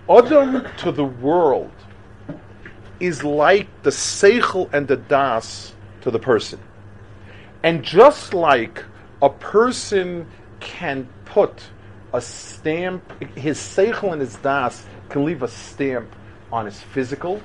Adam 0.10 0.66
to 0.78 0.92
the 0.92 1.06
world 1.06 1.72
is 3.00 3.24
like 3.24 3.68
the 3.84 3.90
seichel 3.90 4.72
and 4.74 4.88
the 4.88 4.98
das 4.98 5.74
to 6.02 6.12
the 6.12 6.20
person. 6.20 6.60
And 7.64 7.84
just 7.84 8.34
like 8.34 8.84
a 9.22 9.30
person 9.30 10.28
can 10.60 11.08
put 11.26 11.64
a 12.14 12.22
stamp, 12.22 13.04
his 13.36 13.58
seichel 13.58 14.12
and 14.12 14.22
his 14.22 14.36
das 14.38 14.86
can 15.10 15.26
leave 15.26 15.44
a 15.44 15.48
stamp 15.48 16.16
on 16.52 16.66
his 16.66 16.80
physical, 16.80 17.42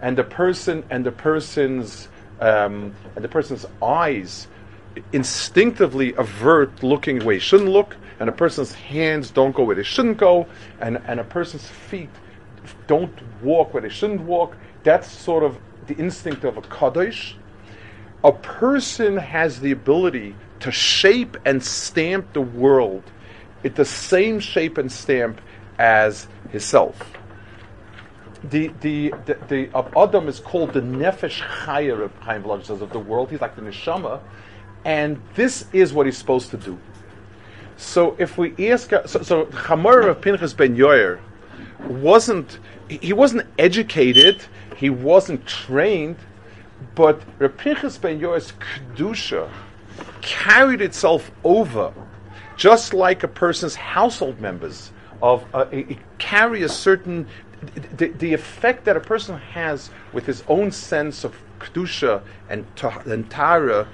and 0.00 0.16
the 0.16 0.24
person 0.24 0.84
and 0.90 1.04
the 1.04 1.12
person's 1.12 2.08
um, 2.40 2.94
and 3.14 3.24
the 3.24 3.28
person's 3.28 3.66
eyes 3.82 4.46
instinctively 5.12 6.14
avert 6.14 6.82
looking 6.82 7.24
where 7.24 7.34
he 7.34 7.40
shouldn't 7.40 7.70
look, 7.70 7.96
and 8.20 8.28
a 8.28 8.32
person's 8.32 8.72
hands 8.72 9.30
don't 9.30 9.54
go 9.54 9.64
where 9.64 9.76
they 9.76 9.82
shouldn't 9.82 10.16
go, 10.16 10.46
and, 10.80 11.00
and 11.06 11.20
a 11.20 11.24
person's 11.24 11.66
feet 11.66 12.10
don't 12.86 13.12
walk 13.42 13.72
where 13.74 13.82
they 13.82 13.88
shouldn't 13.88 14.22
walk. 14.22 14.56
That's 14.86 15.10
sort 15.10 15.42
of 15.42 15.58
the 15.88 15.96
instinct 15.96 16.44
of 16.44 16.56
a 16.56 16.62
kaddish. 16.62 17.36
A 18.22 18.30
person 18.30 19.16
has 19.16 19.58
the 19.58 19.72
ability 19.72 20.36
to 20.60 20.70
shape 20.70 21.36
and 21.44 21.60
stamp 21.60 22.32
the 22.34 22.40
world 22.40 23.02
in 23.64 23.74
the 23.74 23.84
same 23.84 24.38
shape 24.38 24.78
and 24.78 24.90
stamp 24.90 25.40
as 25.76 26.28
himself. 26.50 26.96
The 28.44 28.68
the 28.80 29.12
the, 29.24 29.34
the 29.48 29.70
of 29.74 29.92
Adam 29.96 30.28
is 30.28 30.38
called 30.38 30.72
the 30.72 30.82
nefesh 30.82 31.42
chayer 31.64 32.00
of 32.04 32.14
Chaim 32.20 32.44
says 32.62 32.80
of 32.80 32.90
the 32.90 33.00
world. 33.00 33.32
He's 33.32 33.40
like 33.40 33.56
the 33.56 33.62
neshama, 33.62 34.20
and 34.84 35.20
this 35.34 35.64
is 35.72 35.92
what 35.92 36.06
he's 36.06 36.16
supposed 36.16 36.50
to 36.50 36.56
do. 36.56 36.78
So 37.76 38.14
if 38.20 38.38
we 38.38 38.70
ask, 38.70 38.92
uh, 38.92 39.04
so, 39.08 39.20
so 39.22 39.46
Chamor 39.46 40.08
of 40.08 40.20
Pinchas 40.20 40.54
ben 40.54 40.76
Yoyer 40.76 41.18
wasn't 41.88 42.60
he 42.88 43.12
wasn't 43.12 43.46
educated, 43.58 44.44
he 44.76 44.90
wasn't 44.90 45.46
trained, 45.46 46.16
but 46.94 47.22
Reb 47.38 47.56
ben 47.56 48.20
Yoyer's 48.20 48.52
kedusha 48.52 49.50
carried 50.20 50.82
itself 50.82 51.30
over, 51.44 51.92
just 52.56 52.92
like 52.92 53.22
a 53.22 53.28
person's 53.28 53.74
household 53.74 54.40
members 54.40 54.92
of 55.22 55.44
uh, 55.54 55.64
it, 55.72 55.98
carry 56.18 56.62
a 56.62 56.68
certain 56.68 57.26
the, 57.96 58.08
the 58.08 58.34
effect 58.34 58.84
that 58.84 58.96
a 58.96 59.00
person 59.00 59.38
has 59.38 59.88
with 60.12 60.26
his 60.26 60.44
own 60.46 60.70
sense 60.70 61.24
of 61.24 61.34
kedusha 61.58 62.22
and, 62.50 62.66
and 63.06 63.30
tara 63.30 63.88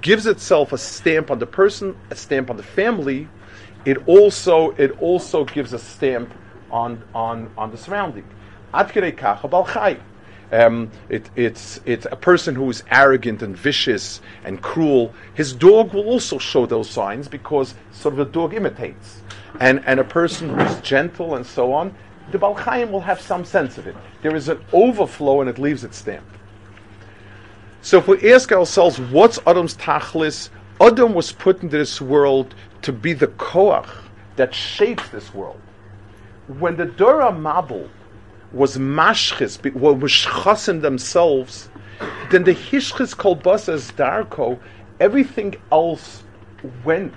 gives 0.00 0.26
itself 0.26 0.72
a 0.72 0.78
stamp 0.78 1.30
on 1.30 1.38
the 1.38 1.46
person, 1.46 1.96
a 2.10 2.16
stamp 2.16 2.50
on 2.50 2.56
the 2.56 2.62
family. 2.64 3.28
It 3.84 4.08
also 4.08 4.70
it 4.72 5.00
also 5.00 5.44
gives 5.44 5.72
a 5.72 5.78
stamp 5.78 6.34
on 6.72 7.04
on 7.14 7.52
on 7.56 7.70
the 7.70 7.78
surrounding. 7.78 8.24
Um, 10.52 10.90
it, 11.08 11.28
it's, 11.34 11.80
it's 11.84 12.06
a 12.10 12.16
person 12.16 12.54
who 12.54 12.70
is 12.70 12.84
arrogant 12.90 13.42
and 13.42 13.56
vicious 13.56 14.20
and 14.44 14.62
cruel. 14.62 15.12
His 15.34 15.52
dog 15.52 15.92
will 15.92 16.06
also 16.06 16.38
show 16.38 16.66
those 16.66 16.88
signs 16.88 17.26
because 17.26 17.74
sort 17.92 18.14
of 18.14 18.18
the 18.18 18.32
dog 18.32 18.54
imitates. 18.54 19.22
And, 19.58 19.82
and 19.86 19.98
a 19.98 20.04
person 20.04 20.56
who's 20.56 20.80
gentle 20.80 21.34
and 21.34 21.44
so 21.44 21.72
on, 21.72 21.94
the 22.30 22.38
Balchaim 22.38 22.90
will 22.90 23.00
have 23.00 23.20
some 23.20 23.44
sense 23.44 23.78
of 23.78 23.86
it. 23.86 23.96
There 24.22 24.36
is 24.36 24.48
an 24.48 24.60
overflow 24.72 25.40
and 25.40 25.50
it 25.50 25.58
leaves 25.58 25.82
its 25.84 25.96
stamp. 25.96 26.26
So 27.82 27.98
if 27.98 28.08
we 28.08 28.32
ask 28.32 28.52
ourselves, 28.52 28.98
what's 28.98 29.38
Adam's 29.46 29.76
tachlis? 29.76 30.50
Adam 30.80 31.14
was 31.14 31.32
put 31.32 31.62
into 31.62 31.78
this 31.78 32.00
world 32.00 32.54
to 32.82 32.92
be 32.92 33.12
the 33.12 33.28
koach 33.28 33.88
that 34.36 34.54
shapes 34.54 35.08
this 35.08 35.32
world. 35.32 35.60
When 36.58 36.76
the 36.76 36.84
Dora 36.84 37.32
Mabul 37.32 37.88
was 38.52 38.76
mashchis, 38.76 39.62
were 39.74 39.94
mishchasim 39.94 40.82
themselves, 40.82 41.68
then 42.30 42.44
the 42.44 42.54
hishchis 42.54 43.14
kolbasa 43.14 43.74
as 43.74 43.90
darko, 43.92 44.58
everything 45.00 45.54
else 45.72 46.22
went 46.84 47.14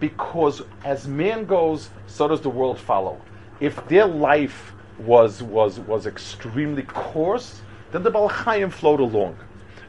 because 0.00 0.62
as 0.84 1.08
man 1.08 1.44
goes, 1.44 1.90
so 2.06 2.28
does 2.28 2.40
the 2.40 2.50
world 2.50 2.78
follow. 2.78 3.20
If 3.60 3.86
their 3.88 4.06
life 4.06 4.72
was 4.98 5.42
was 5.42 5.78
was 5.80 6.06
extremely 6.06 6.82
coarse, 6.82 7.60
then 7.92 8.02
the 8.02 8.10
Balchayim 8.10 8.72
flowed 8.72 9.00
along. 9.00 9.36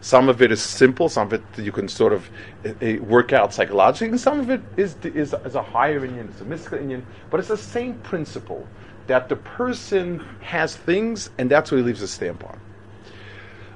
Some 0.02 0.30
of 0.30 0.42
it 0.42 0.52
is 0.52 0.62
simple, 0.62 1.10
some 1.10 1.28
of 1.28 1.34
it 1.34 1.44
you 1.58 1.72
can 1.72 1.88
sort 1.90 2.14
of 2.14 2.30
uh, 2.66 3.04
work 3.04 3.34
out 3.34 3.54
psychologically, 3.54 4.08
and 4.08 4.20
some 4.20 4.40
of 4.40 4.50
it 4.50 4.62
is, 4.78 4.96
is, 5.04 5.36
is 5.46 5.56
a 5.56 5.62
higher 5.62 6.06
Indian, 6.06 6.30
it's 6.30 6.40
a 6.40 6.46
mystical 6.46 6.80
Indian, 6.80 7.06
but 7.30 7.40
it's 7.40 7.50
the 7.50 7.58
same 7.58 7.96
principle 7.96 8.66
that 9.10 9.28
the 9.28 9.36
person 9.36 10.24
has 10.40 10.76
things 10.76 11.32
and 11.40 11.50
that's 11.50 11.72
what 11.72 11.80
he 11.80 11.84
leaves 11.84 12.04
a 12.04 12.08
stamp 12.08 12.44
on. 12.46 12.60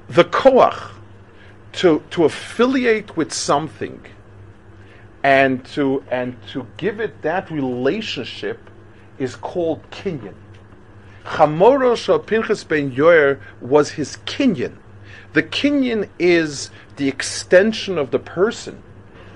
The 0.08 0.24
koach, 0.24 0.92
to, 1.72 2.04
to 2.10 2.24
affiliate 2.24 3.16
with 3.16 3.32
something 3.32 4.00
and 5.24 5.64
to, 5.66 6.04
and 6.08 6.36
to 6.52 6.64
give 6.76 7.00
it 7.00 7.20
that 7.22 7.50
relationship 7.50 8.70
is 9.18 9.34
called 9.34 9.82
kinyan. 9.90 10.34
Chamoro 11.24 12.24
Pinchas 12.24 12.62
ben 12.62 12.92
Yoer 12.92 13.40
was 13.60 13.90
his 13.90 14.18
kinyan. 14.26 14.76
The 15.32 15.42
kinyan 15.42 16.08
is 16.20 16.70
the 16.94 17.08
extension 17.08 17.98
of 17.98 18.12
the 18.12 18.20
person, 18.20 18.80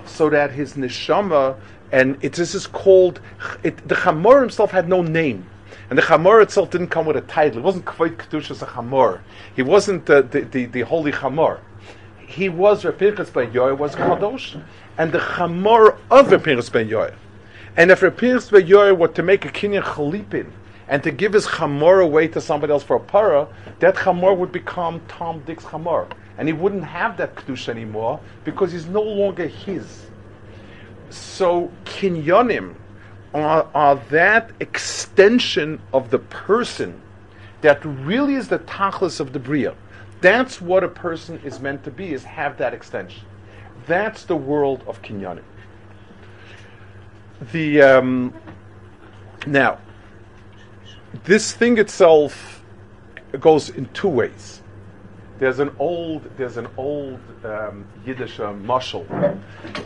so 0.06 0.30
that 0.30 0.52
his 0.52 0.74
neshama, 0.74 1.56
and 1.90 2.22
it, 2.22 2.34
this 2.34 2.54
is 2.54 2.68
called, 2.68 3.20
it, 3.64 3.88
the 3.88 3.96
Chamor 3.96 4.40
himself 4.40 4.70
had 4.70 4.88
no 4.88 5.02
name. 5.02 5.44
And 5.90 5.98
the 5.98 6.02
Chamor 6.02 6.42
itself 6.42 6.70
didn't 6.70 6.88
come 6.88 7.06
with 7.06 7.16
a 7.16 7.22
title. 7.22 7.58
It 7.58 7.64
wasn't 7.64 7.84
Kvayt 7.86 8.16
Kedushas 8.16 8.62
a 8.62 8.66
Chamor. 8.66 9.20
He 9.56 9.62
wasn't 9.62 10.06
the, 10.06 10.22
the, 10.22 10.40
the, 10.42 10.66
the 10.66 10.80
holy 10.82 11.12
Chamor. 11.12 11.60
He 12.26 12.48
was 12.48 12.84
Rapirchas 12.84 13.32
ben 13.32 13.52
Yoy 13.52 13.74
was 13.74 13.94
Kadosh, 13.94 14.62
and 14.98 15.12
the 15.12 15.18
Chamor 15.18 15.96
of 16.10 16.26
Rapirchas 16.28 16.70
ben 16.70 16.88
Yoy. 16.88 17.14
And 17.76 17.90
if 17.90 18.00
Rapirchas 18.00 18.50
ben 18.50 18.66
Yoy 18.66 18.92
were 18.92 19.08
to 19.08 19.22
make 19.22 19.44
a 19.44 19.48
Kinyan 19.48 19.82
Chalipin, 19.82 20.50
and 20.88 21.02
to 21.02 21.10
give 21.10 21.34
his 21.34 21.46
chamor 21.46 22.02
away 22.02 22.28
to 22.28 22.40
somebody 22.40 22.72
else 22.72 22.82
for 22.82 22.96
a 22.96 23.00
para, 23.00 23.46
that 23.78 23.94
chamor 23.94 24.36
would 24.36 24.50
become 24.50 25.00
Tom 25.06 25.42
Dick's 25.44 25.64
chamor. 25.64 26.10
And 26.38 26.48
he 26.48 26.54
wouldn't 26.54 26.84
have 26.84 27.16
that 27.18 27.34
kedusha 27.34 27.68
anymore 27.68 28.20
because 28.44 28.72
he's 28.72 28.86
no 28.86 29.02
longer 29.02 29.46
his. 29.46 30.06
So 31.10 31.70
kinyonim 31.84 32.74
are, 33.34 33.68
are 33.74 33.96
that 34.10 34.50
extension 34.60 35.80
of 35.92 36.10
the 36.10 36.18
person 36.18 37.00
that 37.60 37.84
really 37.84 38.34
is 38.34 38.48
the 38.48 38.60
tachlis 38.60 39.20
of 39.20 39.32
the 39.32 39.38
bria. 39.38 39.74
That's 40.20 40.60
what 40.60 40.82
a 40.84 40.88
person 40.88 41.40
is 41.44 41.60
meant 41.60 41.84
to 41.84 41.90
be, 41.90 42.12
is 42.12 42.24
have 42.24 42.56
that 42.58 42.74
extension. 42.74 43.22
That's 43.86 44.24
the 44.24 44.36
world 44.36 44.82
of 44.86 45.00
kinyonim. 45.02 45.44
The 47.52 47.82
um, 47.82 48.34
now, 49.46 49.78
this 51.24 51.52
thing 51.52 51.78
itself 51.78 52.62
goes 53.38 53.70
in 53.70 53.86
two 53.92 54.08
ways. 54.08 54.62
There's 55.38 55.60
an 55.60 55.70
old, 55.78 56.28
there's 56.36 56.56
an 56.56 56.66
old 56.76 57.20
um, 57.44 57.86
Yiddish 58.04 58.40
uh, 58.40 58.54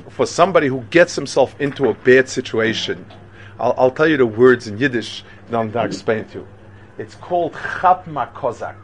for 0.09 0.25
somebody 0.25 0.67
who 0.69 0.81
gets 0.91 1.15
himself 1.15 1.55
into 1.61 1.91
a 1.91 1.95
bad 1.95 2.27
situation 2.29 3.05
I'll, 3.63 3.75
I'll 3.79 3.91
tell 3.91 4.09
you 4.09 4.17
the 4.17 4.27
words 4.27 4.67
in 4.67 4.77
Yiddish, 4.77 5.25
then 5.49 5.75
I'll 5.75 5.87
explain 5.87 6.27
to 6.27 6.41
you. 6.41 6.49
It's 6.99 7.15
called 7.15 7.55
Chapma 7.55 8.33
Kozak. 8.35 8.77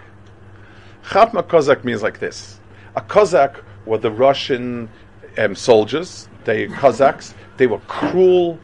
Chapma 1.04 1.42
Kozak 1.42 1.85
means 1.85 2.02
like 2.02 2.20
this. 2.20 2.61
A 2.97 3.00
Kozak 3.02 3.62
were 3.85 3.99
the 3.99 4.11
Russian 4.11 4.88
um, 5.37 5.54
soldiers, 5.54 6.28
they 6.44 6.68
Cossacks, 6.68 7.35
they 7.58 7.66
were 7.66 7.80
cruel, 7.80 8.58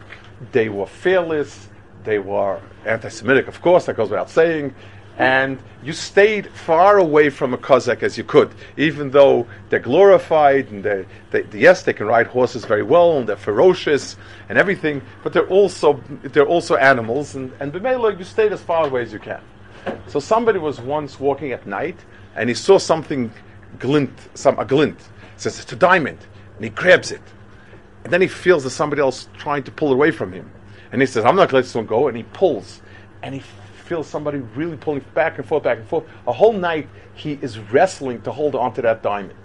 they 0.53 0.69
were 0.69 0.87
fearless, 0.87 1.69
they 2.05 2.19
were 2.19 2.61
anti-Semitic, 2.87 3.49
of 3.49 3.61
course, 3.61 3.87
that 3.87 3.97
goes 3.97 4.11
without 4.11 4.31
saying, 4.31 4.75
and 5.19 5.59
you 5.83 5.93
stayed 5.93 6.49
far 6.51 6.99
away 6.99 7.31
from 7.31 7.55
a 7.55 7.59
Cossack 7.59 8.03
as 8.03 8.19
you 8.19 8.25
could, 8.25 8.51
even 8.77 9.11
though 9.11 9.47
they're 9.69 9.79
glorified 9.79 10.71
and 10.71 10.83
they, 10.83 11.07
they, 11.31 11.45
yes, 11.53 11.83
they 11.83 11.93
can 11.93 12.07
ride 12.07 12.27
horses 12.27 12.65
very 12.65 12.83
well 12.83 13.19
and 13.19 13.29
they're 13.29 13.37
ferocious 13.37 14.17
and 14.49 14.59
everything, 14.59 15.03
but 15.23 15.33
they're 15.33 15.49
also 15.49 16.03
they're 16.23 16.47
also 16.47 16.77
animals, 16.77 17.35
and 17.35 17.53
and 17.61 17.73
you 17.73 18.25
stayed 18.25 18.53
as 18.53 18.63
far 18.63 18.87
away 18.87 19.03
as 19.03 19.13
you 19.13 19.19
can. 19.19 19.41
So 20.09 20.19
somebody 20.19 20.59
was 20.59 20.81
once 20.81 21.21
walking 21.21 21.53
at 21.53 21.67
night 21.67 21.99
and 22.37 22.49
he 22.49 22.55
saw 22.55 22.79
something 22.79 23.31
glint, 23.79 24.13
some 24.35 24.59
a 24.59 24.65
glint. 24.65 24.99
It 24.99 25.41
says 25.41 25.59
it's 25.61 25.73
a 25.73 25.77
diamond, 25.77 26.19
and 26.57 26.65
he 26.65 26.71
grabs 26.71 27.11
it, 27.11 27.23
And 28.05 28.13
then 28.13 28.21
he 28.21 28.29
feels 28.29 28.65
that 28.65 28.71
somebody 28.71 29.03
else 29.03 29.29
trying 29.37 29.63
to 29.65 29.71
pull 29.71 29.91
it 29.91 29.95
away 29.95 30.11
from 30.11 30.33
him. 30.33 30.51
And 30.93 31.01
he 31.01 31.07
says, 31.07 31.25
I'm 31.25 31.37
not 31.37 31.49
going 31.49 31.49
to 31.49 31.55
let 31.57 31.65
this 31.65 31.75
one 31.75 31.87
go. 31.87 32.09
And 32.09 32.17
he 32.17 32.23
pulls. 32.23 32.81
And 33.23 33.35
he 33.35 33.43
feels 33.85 34.07
somebody 34.07 34.39
really 34.39 34.77
pulling 34.77 35.05
back 35.15 35.39
and 35.39 35.47
forth, 35.47 35.63
back 35.63 35.79
and 35.79 35.87
forth. 35.87 36.05
A 36.27 36.33
whole 36.33 36.53
night, 36.53 36.89
he 37.15 37.39
is 37.41 37.59
wrestling 37.59 38.23
to 38.23 38.33
hold 38.33 38.55
onto 38.55 38.83
that 38.83 39.03
diamond. 39.03 39.39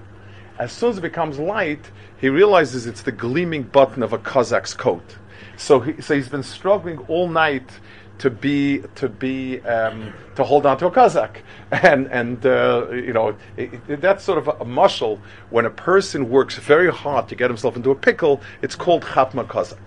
As 0.57 0.71
soon 0.71 0.89
as 0.89 0.97
it 0.97 1.01
becomes 1.01 1.39
light, 1.39 1.91
he 2.19 2.29
realizes 2.29 2.85
it's 2.85 3.01
the 3.01 3.11
gleaming 3.11 3.63
button 3.63 4.03
of 4.03 4.13
a 4.13 4.17
Kazakh's 4.17 4.73
coat. 4.73 5.17
So, 5.57 5.79
he, 5.79 6.01
so 6.01 6.15
he's 6.15 6.29
been 6.29 6.43
struggling 6.43 6.99
all 7.07 7.27
night 7.27 7.69
to 8.19 8.29
be 8.29 8.83
to 8.95 9.09
be 9.09 9.61
um, 9.61 10.13
to 10.35 10.43
hold 10.43 10.65
on 10.65 10.77
to 10.77 10.87
a 10.87 10.91
Kazakh, 10.91 11.37
and 11.71 12.07
and 12.07 12.45
uh, 12.45 12.87
you 12.91 13.13
know 13.13 13.35
it, 13.57 13.79
it, 13.87 14.01
that's 14.01 14.23
sort 14.23 14.37
of 14.37 14.47
a, 14.47 14.51
a 14.61 14.65
muscle. 14.65 15.19
When 15.49 15.65
a 15.65 15.69
person 15.69 16.29
works 16.29 16.57
very 16.57 16.91
hard 16.91 17.29
to 17.29 17.35
get 17.35 17.49
himself 17.49 17.75
into 17.75 17.91
a 17.91 17.95
pickle, 17.95 18.41
it's 18.61 18.75
called 18.75 19.03
Chatma 19.03 19.47
Kazakh. 19.47 19.77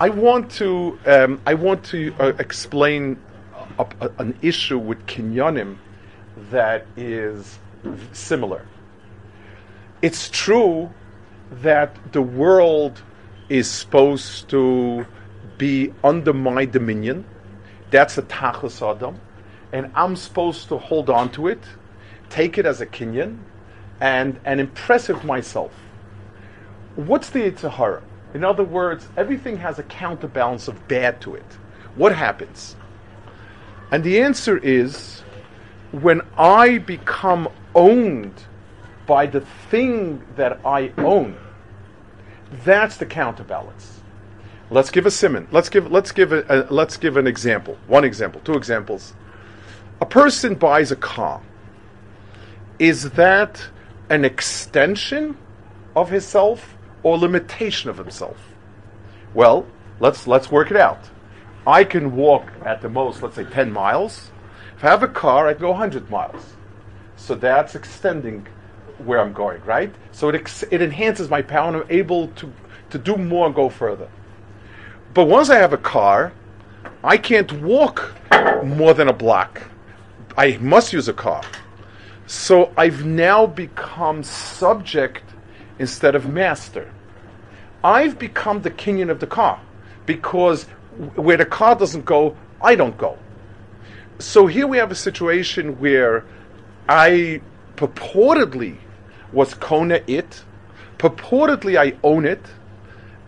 I 0.00 0.08
want 0.08 0.50
to 0.52 0.98
um, 1.06 1.40
I 1.46 1.54
want 1.54 1.84
to 1.86 2.14
uh, 2.18 2.32
explain 2.38 3.18
a, 3.78 3.86
a, 4.00 4.10
an 4.18 4.38
issue 4.42 4.78
with 4.78 5.04
kinyanim 5.06 5.78
that 6.50 6.86
is 6.96 7.58
similar. 8.12 8.66
It's 10.02 10.28
true 10.28 10.90
that 11.50 11.96
the 12.12 12.22
world 12.22 13.02
is 13.48 13.70
supposed 13.70 14.48
to 14.50 15.06
be 15.58 15.92
under 16.02 16.32
my 16.32 16.64
dominion. 16.64 17.24
That's 17.90 18.18
a 18.18 18.22
tachlis 18.22 18.82
adam, 18.82 19.20
and 19.72 19.90
I'm 19.94 20.16
supposed 20.16 20.68
to 20.68 20.78
hold 20.78 21.10
on 21.10 21.30
to 21.32 21.48
it, 21.48 21.62
take 22.28 22.58
it 22.58 22.66
as 22.66 22.80
a 22.80 22.86
kinyan, 22.86 23.38
and 24.00 24.40
and 24.44 24.60
impress 24.60 25.08
it 25.08 25.24
myself. 25.24 25.72
What's 26.96 27.30
the 27.30 27.50
yetzer 27.50 27.70
hara? 27.70 28.02
In 28.34 28.44
other 28.44 28.64
words, 28.64 29.08
everything 29.16 29.56
has 29.58 29.78
a 29.78 29.84
counterbalance 29.84 30.66
of 30.66 30.88
bad 30.88 31.20
to 31.20 31.36
it. 31.36 31.46
What 31.94 32.14
happens? 32.14 32.74
And 33.94 34.02
the 34.02 34.22
answer 34.22 34.58
is 34.58 35.20
when 35.92 36.20
I 36.36 36.78
become 36.78 37.48
owned 37.76 38.34
by 39.06 39.26
the 39.26 39.42
thing 39.70 40.20
that 40.34 40.58
I 40.66 40.92
own, 40.98 41.36
that's 42.64 42.96
the 42.96 43.06
counterbalance. 43.06 44.00
Let's 44.68 44.90
give 44.90 45.06
a 45.06 45.12
simon. 45.12 45.46
Let's 45.52 45.68
give 45.68 45.92
let's 45.92 46.10
give 46.10 46.32
a, 46.32 46.44
a, 46.48 46.56
let's 46.72 46.96
give 46.96 47.16
an 47.16 47.28
example. 47.28 47.78
One 47.86 48.02
example, 48.02 48.40
two 48.40 48.54
examples. 48.54 49.14
A 50.00 50.06
person 50.06 50.56
buys 50.56 50.90
a 50.90 50.96
car. 50.96 51.40
Is 52.80 53.10
that 53.10 53.64
an 54.10 54.24
extension 54.24 55.36
of 55.94 56.10
himself 56.10 56.76
or 57.04 57.16
limitation 57.16 57.90
of 57.90 57.96
himself? 57.96 58.56
Well, 59.34 59.64
let's 60.00 60.26
let's 60.26 60.50
work 60.50 60.72
it 60.72 60.76
out. 60.76 61.10
I 61.66 61.84
can 61.84 62.14
walk 62.14 62.50
at 62.64 62.82
the 62.82 62.88
most, 62.88 63.22
let's 63.22 63.36
say 63.36 63.44
10 63.44 63.72
miles. 63.72 64.30
If 64.76 64.84
I 64.84 64.90
have 64.90 65.02
a 65.02 65.08
car, 65.08 65.48
I 65.48 65.54
go 65.54 65.70
100 65.70 66.10
miles. 66.10 66.54
So 67.16 67.34
that's 67.34 67.74
extending 67.74 68.46
where 68.98 69.20
I'm 69.20 69.32
going, 69.32 69.62
right? 69.64 69.94
So 70.12 70.28
it, 70.28 70.34
ex- 70.34 70.64
it 70.70 70.82
enhances 70.82 71.30
my 71.30 71.42
power 71.42 71.68
and 71.68 71.76
I'm 71.76 71.86
able 71.88 72.28
to, 72.28 72.52
to 72.90 72.98
do 72.98 73.16
more 73.16 73.46
and 73.46 73.54
go 73.54 73.68
further. 73.68 74.08
But 75.14 75.24
once 75.24 75.48
I 75.48 75.56
have 75.56 75.72
a 75.72 75.78
car, 75.78 76.32
I 77.02 77.16
can't 77.16 77.50
walk 77.62 78.14
more 78.64 78.94
than 78.94 79.08
a 79.08 79.12
block. 79.12 79.62
I 80.36 80.58
must 80.58 80.92
use 80.92 81.08
a 81.08 81.12
car. 81.12 81.42
So 82.26 82.72
I've 82.76 83.04
now 83.04 83.46
become 83.46 84.22
subject 84.22 85.22
instead 85.78 86.14
of 86.14 86.28
master. 86.28 86.92
I've 87.82 88.18
become 88.18 88.62
the 88.62 88.70
kinyan 88.70 89.10
of 89.10 89.20
the 89.20 89.26
car 89.26 89.60
because 90.06 90.66
where 91.16 91.36
the 91.36 91.46
car 91.46 91.74
doesn't 91.74 92.04
go, 92.04 92.36
I 92.60 92.74
don't 92.74 92.96
go. 92.96 93.18
So 94.18 94.46
here 94.46 94.66
we 94.66 94.78
have 94.78 94.90
a 94.90 94.96
situation 94.96 95.78
where 95.80 96.24
I 96.88 97.40
purportedly 97.76 98.78
was 99.32 99.54
Kona 99.54 100.00
it, 100.06 100.44
purportedly 100.98 101.76
I 101.76 101.96
own 102.04 102.24
it, 102.24 102.44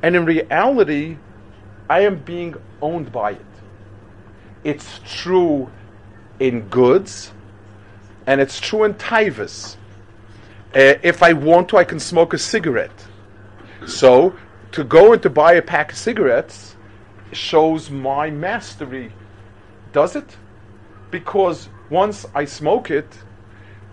and 0.03 0.15
in 0.15 0.25
reality, 0.25 1.17
I 1.91 2.01
am 2.01 2.19
being 2.19 2.55
owned 2.81 3.11
by 3.11 3.33
it. 3.33 3.47
It's 4.63 5.01
true 5.05 5.71
in 6.39 6.69
goods, 6.69 7.33
and 8.27 8.41
it's 8.41 8.61
true 8.61 8.85
in 8.85 8.95
taivas. 8.95 9.77
Uh, 10.75 10.95
if 11.03 11.23
I 11.23 11.33
want 11.33 11.69
to, 11.71 11.79
I 11.79 11.85
can 11.85 11.99
smoke 11.99 12.35
a 12.35 12.39
cigarette. 12.39 13.07
So, 13.87 14.37
to 14.73 14.85
go 14.85 15.13
and 15.13 15.23
to 15.23 15.31
buy 15.31 15.55
a 15.55 15.63
pack 15.63 15.93
of 15.93 15.99
cigarettes 15.99 16.76
shows 17.33 17.91
my 17.91 18.31
mastery. 18.31 19.13
Does 19.93 20.17
it? 20.17 20.37
Because 21.11 21.69
once 21.91 22.27
I 22.35 22.45
smoke 22.45 22.91
it, 22.91 23.09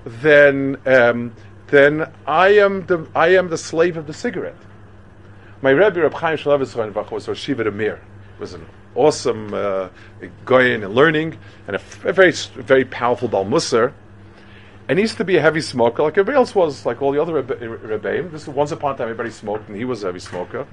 then 0.05 0.77
um, 0.85 1.33
then 1.67 2.11
I 2.27 2.49
am 2.49 2.85
the 2.85 3.07
I 3.15 3.29
am 3.29 3.49
the 3.49 3.57
slave 3.57 3.97
of 3.97 4.07
the 4.07 4.13
cigarette. 4.13 4.57
My 5.61 5.69
Rebbe 5.69 6.01
Reb 6.01 6.13
Chaim 6.13 6.37
Shmulevitz 6.37 7.11
was 7.11 7.27
Rosh 7.27 7.49
Yeshiva. 7.49 7.99
Was 8.39 8.53
an 8.53 8.65
awesome 8.95 9.53
uh, 9.53 9.89
and 10.21 10.95
learning, 10.95 11.37
and 11.67 11.75
a, 11.75 11.79
very 11.79 12.31
very 12.31 12.85
powerful 12.85 13.27
Bal 13.27 13.45
Musar. 13.45 13.93
And 14.89 14.99
he 14.99 15.03
used 15.03 15.17
to 15.17 15.23
be 15.23 15.37
a 15.37 15.41
heavy 15.41 15.61
smoker, 15.61 16.03
like 16.03 16.13
everybody 16.13 16.35
else 16.35 16.53
was, 16.53 16.85
like 16.85 17.01
all 17.01 17.13
the 17.13 17.21
other 17.21 17.35
Rebbe- 17.35 17.55
Rebbeim. 17.55 18.31
This 18.31 18.45
was 18.47 18.55
once 18.55 18.71
upon 18.71 18.95
a 18.95 18.97
time 18.97 19.05
everybody 19.05 19.29
smoked, 19.29 19.69
and 19.69 19.77
he 19.77 19.85
was 19.85 20.03
a 20.03 20.07
heavy 20.07 20.19
smoker. 20.19 20.67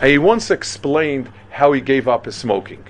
And 0.00 0.10
he 0.10 0.18
once 0.18 0.50
explained 0.50 1.30
how 1.50 1.72
he 1.72 1.80
gave 1.80 2.06
up 2.06 2.26
his 2.26 2.36
smoking. 2.36 2.84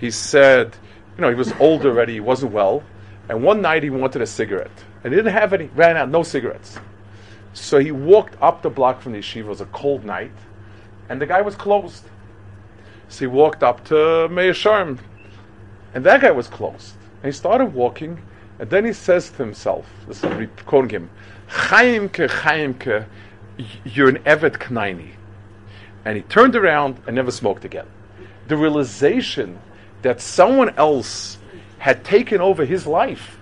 He 0.00 0.10
said, 0.10 0.76
you 1.16 1.22
know, 1.22 1.28
he 1.28 1.34
was 1.34 1.52
old 1.60 1.86
already, 1.86 2.14
he 2.14 2.20
wasn't 2.20 2.52
well, 2.52 2.82
and 3.28 3.42
one 3.42 3.62
night 3.62 3.82
he 3.82 3.90
wanted 3.90 4.22
a 4.22 4.26
cigarette, 4.26 4.84
and 5.04 5.12
he 5.12 5.16
didn't 5.16 5.32
have 5.32 5.52
any, 5.52 5.66
ran 5.74 5.96
out, 5.96 6.08
no 6.08 6.22
cigarettes. 6.22 6.78
So 7.52 7.78
he 7.78 7.92
walked 7.92 8.36
up 8.42 8.62
the 8.62 8.70
block 8.70 9.00
from 9.00 9.12
the 9.12 9.18
yeshiva. 9.18 9.44
It 9.44 9.48
was 9.48 9.60
a 9.60 9.66
cold 9.66 10.04
night, 10.04 10.32
and 11.08 11.20
the 11.20 11.26
guy 11.26 11.42
was 11.42 11.54
closed. 11.54 12.04
So 13.08 13.20
he 13.20 13.26
walked 13.26 13.62
up 13.62 13.84
to 13.86 14.28
Meah 14.28 14.52
Shearim, 14.52 14.98
and 15.94 16.04
that 16.04 16.22
guy 16.22 16.30
was 16.30 16.48
closed. 16.48 16.94
And 17.22 17.26
he 17.26 17.32
started 17.32 17.74
walking, 17.74 18.20
and 18.58 18.70
then 18.70 18.84
he 18.84 18.92
says 18.92 19.30
to 19.30 19.36
himself, 19.36 19.86
this 20.08 20.24
is 20.24 20.48
quoting 20.64 20.90
him, 20.90 21.10
Chaimke, 21.48 22.28
Chaimke, 22.28 23.06
you're 23.84 24.08
an 24.08 24.16
Eved 24.24 24.58
Knaani. 24.58 25.10
And 26.04 26.16
he 26.16 26.22
turned 26.22 26.56
around 26.56 27.00
and 27.06 27.14
never 27.16 27.30
smoked 27.30 27.64
again. 27.64 27.86
The 28.48 28.56
realization 28.56 29.58
that 30.02 30.20
someone 30.20 30.70
else 30.76 31.38
had 31.78 32.04
taken 32.04 32.40
over 32.40 32.64
his 32.64 32.86
life, 32.86 33.38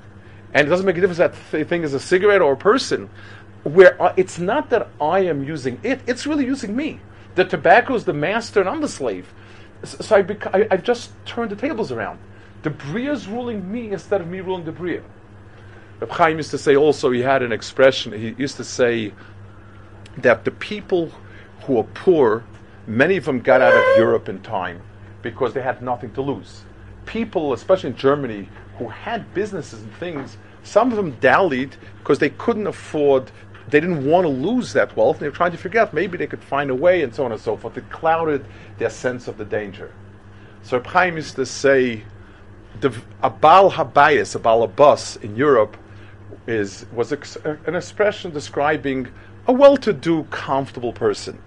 and 0.53 0.67
it 0.67 0.71
doesn't 0.71 0.87
make 0.87 0.97
a 0.97 1.01
difference 1.01 1.19
that 1.19 1.35
th- 1.51 1.67
thing 1.69 1.83
is 1.83 1.95
a 1.95 2.01
cigarette 2.01 2.43
or 2.43 2.53
a 2.53 2.57
person, 2.57 3.09
where 3.63 3.97
it's 4.17 4.39
not 4.39 4.71
that 4.71 4.89
I 5.01 5.21
am 5.21 5.45
using 5.45 5.79
it, 5.83 6.01
it's 6.07 6.27
really 6.27 6.45
using 6.45 6.75
me. 6.75 7.01
The 7.35 7.45
tobacco 7.45 7.95
is 7.95 8.05
the 8.05 8.13
master 8.13 8.61
and 8.61 8.69
I'm 8.69 8.81
the 8.81 8.89
slave. 8.89 9.33
S- 9.83 9.97
So 10.01 10.17
I, 10.17 10.23
bec- 10.23 10.55
I, 10.55 10.67
I've 10.71 10.83
just 10.83 11.13
turned 11.27 11.51
the 11.51 11.57
tables 11.57 11.93
around. 11.93 12.19
The 12.63 12.71
Bria 12.71 13.13
is 13.13 13.27
ruling 13.27 13.71
me 13.71 13.93
instead 13.93 14.21
of 14.21 14.29
me 14.29 14.41
ruling 14.41 14.65
the 14.65 14.73
Bria. 14.73 15.03
Reb 16.01 16.11
Chaim 16.11 16.37
used 16.39 16.51
to 16.51 16.59
say 16.59 16.77
also, 16.77 17.11
he 17.11 17.21
had 17.21 17.43
an 17.43 17.53
expression, 17.53 18.13
he 18.13 18.35
used 18.39 18.57
to 18.57 18.65
say 18.65 19.13
that 20.19 20.45
the 20.45 20.51
people 20.51 21.13
who 21.65 21.79
are 21.79 21.87
poor, 21.95 22.45
many 22.87 23.17
of 23.17 23.25
them 23.25 23.41
got 23.41 23.61
out 23.61 23.75
of 23.75 23.99
Europe 23.99 24.29
in 24.29 24.41
time 24.43 24.81
because 25.23 25.53
they 25.53 25.63
had 25.63 25.83
nothing 25.83 26.13
to 26.15 26.23
lose. 26.23 26.65
People, 27.07 27.53
especially 27.53 27.91
in 27.91 27.97
Germany, 27.97 28.49
who 28.79 28.89
had 28.89 29.33
businesses 29.35 29.83
and 29.83 29.95
things, 29.95 30.39
some 30.63 30.91
of 30.91 30.97
them 30.97 31.13
dallied 31.21 31.77
because 31.99 32.19
they 32.19 32.31
couldn't 32.31 32.67
afford, 32.67 33.31
they 33.69 33.81
didn't 33.81 34.05
want 34.05 34.25
to 34.25 34.29
lose 34.29 34.73
that 34.73 34.97
wealth, 34.97 35.17
and 35.17 35.23
they 35.23 35.29
were 35.29 35.35
trying 35.35 35.53
to 35.53 35.59
figure 35.59 35.81
out 35.81 35.93
maybe 35.93 36.17
they 36.17 36.27
could 36.27 36.43
find 36.43 36.71
a 36.71 36.75
way, 36.75 37.03
and 37.03 37.15
so 37.15 37.25
on 37.25 37.33
and 37.33 37.41
so 37.41 37.57
forth. 37.57 37.77
It 37.77 37.89
clouded 37.91 38.45
their 38.79 38.91
sense 38.91 39.29
of 39.29 39.37
the 39.39 39.45
danger. 39.45 39.93
So 40.63 40.83
Chaim 40.83 41.17
used 41.17 41.37
to 41.37 41.47
say, 41.47 42.05
the, 42.81 42.95
a 43.23 43.31
Baal 43.31 43.71
Habayis, 43.73 44.35
a 44.35 44.39
Baal 44.39 44.63
Abbas 44.63 45.17
in 45.17 45.37
Europe, 45.37 45.77
is 46.47 46.87
was 46.93 47.13
ex- 47.13 47.37
an 47.45 47.75
expression 47.75 48.31
describing 48.31 49.09
a 49.47 49.53
well-to-do, 49.53 50.25
comfortable 50.25 50.93
person. 50.93 51.41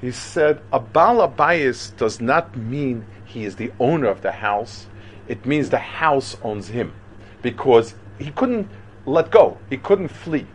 He 0.00 0.10
said, 0.10 0.60
a 0.72 0.78
Baal 0.78 1.26
does 1.96 2.20
not 2.20 2.56
mean 2.56 3.06
he 3.24 3.44
is 3.44 3.56
the 3.56 3.72
owner 3.80 4.08
of 4.08 4.22
the 4.22 4.32
house. 4.32 4.86
It 5.28 5.44
means 5.46 5.70
the 5.70 5.78
house 5.78 6.36
owns 6.42 6.68
him, 6.68 6.92
because 7.42 7.94
he 8.18 8.30
couldn't 8.30 8.68
let 9.06 9.30
go. 9.30 9.58
He 9.70 9.76
couldn't 9.76 10.08
flee. 10.08 10.46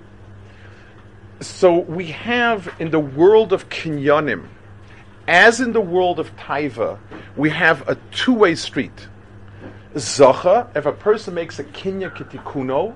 So 1.41 1.79
we 1.79 2.07
have 2.07 2.73
in 2.79 2.91
the 2.91 2.99
world 2.99 3.51
of 3.51 3.67
kinyanim, 3.69 4.47
as 5.27 5.59
in 5.59 5.73
the 5.73 5.81
world 5.81 6.19
of 6.19 6.35
taiva, 6.35 6.99
we 7.35 7.49
have 7.49 7.87
a 7.89 7.95
two-way 8.11 8.55
street. 8.55 9.07
Zacha, 9.95 10.75
if 10.75 10.85
a 10.85 10.91
person 10.91 11.33
makes 11.33 11.59
a 11.59 11.63
kinya 11.63 12.15
kitikuno, 12.15 12.95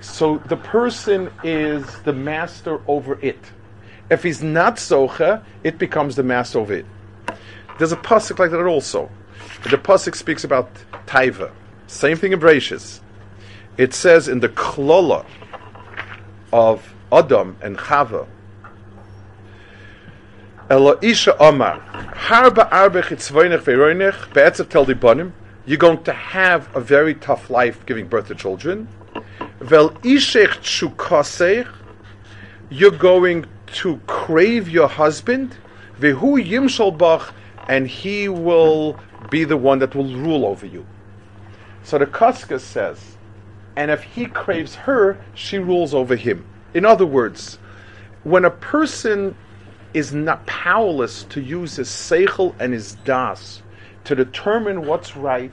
so 0.00 0.38
the 0.46 0.56
person 0.56 1.30
is 1.42 1.84
the 2.00 2.12
master 2.12 2.80
over 2.86 3.18
it. 3.20 3.38
If 4.10 4.22
he's 4.22 4.42
not 4.42 4.76
Zocha, 4.76 5.42
it 5.64 5.78
becomes 5.78 6.16
the 6.16 6.22
master 6.22 6.58
of 6.58 6.70
it. 6.70 6.86
There's 7.78 7.92
a 7.92 7.96
pasuk 7.96 8.38
like 8.38 8.50
that 8.50 8.64
also. 8.64 9.10
The 9.64 9.78
pasuk 9.78 10.14
speaks 10.14 10.44
about 10.44 10.70
taiva. 11.06 11.50
Same 11.86 12.16
thing 12.16 12.32
in 12.32 12.40
Brachis. 12.40 13.00
It 13.78 13.94
says 13.94 14.28
in 14.28 14.40
the 14.40 14.48
klola 14.48 15.24
of 16.52 16.94
Adam 17.10 17.56
and 17.62 17.78
Chava, 17.78 18.26
Elo 20.68 20.98
Isha 21.02 21.36
Omar, 21.38 21.80
Harba 21.80 22.70
Arbe 22.70 23.02
Chitzvoinech 23.02 23.60
Veroinech, 23.60 24.32
Be'etzev 24.32 24.68
Tel 24.68 24.86
Dibonim, 24.86 25.32
you're 25.66 25.78
going 25.78 26.02
to 26.04 26.12
have 26.12 26.74
a 26.74 26.80
very 26.80 27.14
tough 27.14 27.50
life 27.50 27.84
giving 27.86 28.08
birth 28.08 28.28
to 28.28 28.34
children. 28.34 28.88
Vel 29.60 29.90
Ishech 29.90 30.58
Tshukosech, 30.60 31.68
you're 32.70 32.90
going 32.90 33.46
to 33.72 33.98
crave 34.06 34.68
your 34.68 34.88
husband, 34.88 35.56
Vehu 35.98 36.44
Yimshal 36.44 36.96
Bach, 36.96 37.34
and 37.68 37.86
he 37.86 38.28
will 38.28 38.98
be 39.30 39.44
the 39.44 39.56
one 39.56 39.78
that 39.78 39.94
will 39.94 40.14
rule 40.14 40.44
over 40.44 40.66
you. 40.66 40.86
So 41.82 41.98
the 41.98 42.06
Koska 42.06 42.58
says, 42.58 43.16
and 43.76 43.90
if 43.90 44.02
he 44.02 44.26
craves 44.26 44.74
her, 44.74 45.18
she 45.34 45.58
rules 45.58 45.94
over 45.94 46.16
him. 46.16 46.44
In 46.74 46.84
other 46.84 47.06
words, 47.06 47.58
when 48.24 48.44
a 48.44 48.50
person 48.50 49.34
is 49.94 50.12
not 50.12 50.46
powerless 50.46 51.24
to 51.24 51.40
use 51.40 51.76
his 51.76 51.88
seichel 51.88 52.54
and 52.58 52.72
his 52.72 52.94
das 53.04 53.62
to 54.04 54.14
determine 54.14 54.86
what's 54.86 55.16
right, 55.16 55.52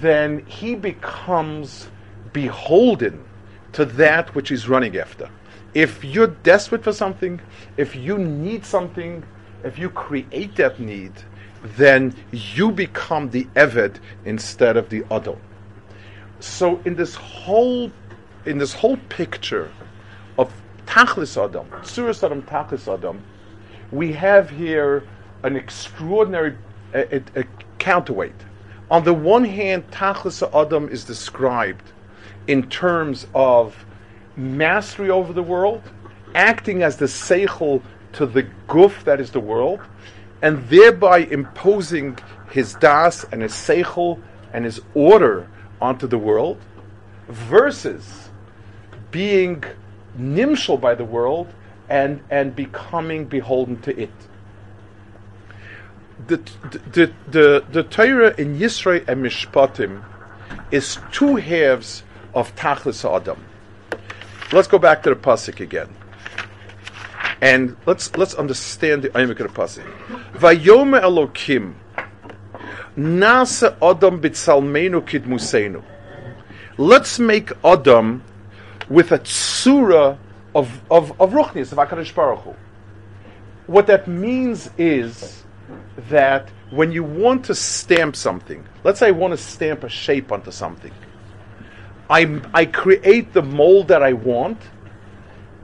then 0.00 0.44
he 0.46 0.74
becomes 0.74 1.88
beholden 2.32 3.24
to 3.72 3.84
that 3.84 4.34
which 4.34 4.48
he's 4.48 4.68
running 4.68 4.96
after. 4.96 5.28
If 5.74 6.04
you're 6.04 6.28
desperate 6.28 6.82
for 6.82 6.92
something, 6.92 7.40
if 7.76 7.94
you 7.94 8.18
need 8.18 8.64
something, 8.64 9.22
if 9.62 9.78
you 9.78 9.90
create 9.90 10.56
that 10.56 10.80
need, 10.80 11.12
then 11.76 12.14
you 12.32 12.72
become 12.72 13.30
the 13.30 13.44
Eved 13.54 13.98
instead 14.24 14.76
of 14.76 14.88
the 14.88 15.04
Adon. 15.10 15.38
So 16.40 16.80
in 16.84 16.96
this 16.96 17.14
whole 17.14 17.92
in 18.46 18.56
this 18.56 18.72
whole 18.72 18.96
picture 19.10 19.70
of 20.38 20.50
Tachlis 20.86 21.36
Adam, 21.42 21.66
Tzuras 21.82 22.24
Adam, 22.24 22.42
Tachlis 22.42 22.92
Adam, 22.92 23.22
we 23.92 24.12
have 24.12 24.48
here 24.48 25.04
an 25.42 25.56
extraordinary 25.56 26.56
a, 26.94 27.16
a, 27.16 27.22
a 27.36 27.44
counterweight. 27.78 28.34
On 28.90 29.04
the 29.04 29.14
one 29.14 29.44
hand, 29.44 29.88
Tachlis 29.90 30.42
Adam 30.54 30.88
is 30.88 31.04
described 31.04 31.92
in 32.46 32.68
terms 32.68 33.26
of 33.34 33.84
mastery 34.36 35.10
over 35.10 35.32
the 35.32 35.42
world, 35.42 35.82
acting 36.34 36.82
as 36.82 36.96
the 36.96 37.06
seichel 37.06 37.82
to 38.12 38.26
the 38.26 38.44
guf 38.68 39.04
that 39.04 39.20
is 39.20 39.30
the 39.30 39.40
world, 39.40 39.80
and 40.42 40.66
thereby 40.68 41.18
imposing 41.18 42.18
his 42.50 42.74
das 42.74 43.24
and 43.24 43.42
his 43.42 43.52
seichel 43.52 44.20
and 44.52 44.64
his 44.64 44.80
order 44.94 45.48
onto 45.80 46.06
the 46.06 46.18
world, 46.18 46.58
versus 47.28 48.30
being 49.10 49.62
nimshal 50.18 50.80
by 50.80 50.94
the 50.94 51.04
world 51.04 51.52
and, 51.88 52.20
and 52.30 52.54
becoming 52.54 53.24
beholden 53.24 53.80
to 53.82 53.98
it. 54.00 54.10
The, 56.26 56.36
the, 56.92 57.12
the, 57.28 57.64
the 57.72 57.82
Torah 57.82 58.34
in 58.36 58.58
Yisrael 58.58 59.06
and 59.08 59.24
Mishpatim 59.24 60.02
is 60.70 60.98
two 61.12 61.36
halves 61.36 62.02
of 62.34 62.54
Tachlis 62.54 63.04
Adam. 63.04 63.44
Let's 64.52 64.66
go 64.66 64.78
back 64.80 65.04
to 65.04 65.10
the 65.10 65.16
pasuk 65.16 65.60
again, 65.60 65.88
and 67.40 67.76
let's 67.86 68.16
let's 68.16 68.34
understand 68.34 69.02
the 69.02 69.10
Ayimik 69.10 69.38
of 69.38 69.54
the 69.54 69.60
pasuk. 69.60 69.84
Vayome 70.32 71.00
Elokim 71.00 71.74
Nasa 72.96 73.76
Adam 73.80 74.20
bitzalmenu 74.20 75.02
kidmusenu. 75.02 75.84
Let's 76.78 77.20
make 77.20 77.52
Adam 77.64 78.24
with 78.88 79.12
a 79.12 79.20
tsura 79.20 80.18
of 80.56 80.80
of 80.90 81.12
of 81.20 81.30
ruchnis 81.30 81.70
of 81.70 81.78
Hakadosh 81.78 82.12
Baruch 82.12 82.40
Hu. 82.40 82.56
What 83.68 83.86
that 83.86 84.08
means 84.08 84.68
is 84.76 85.44
that 86.08 86.48
when 86.70 86.90
you 86.90 87.04
want 87.04 87.44
to 87.44 87.54
stamp 87.54 88.16
something, 88.16 88.66
let's 88.82 88.98
say 88.98 89.08
I 89.08 89.12
want 89.12 89.30
to 89.30 89.36
stamp 89.36 89.84
a 89.84 89.88
shape 89.88 90.32
onto 90.32 90.50
something, 90.50 90.92
I 92.10 92.40
I 92.52 92.66
create 92.66 93.32
the 93.32 93.42
mold 93.42 93.88
that 93.88 94.02
I 94.02 94.12
want, 94.12 94.60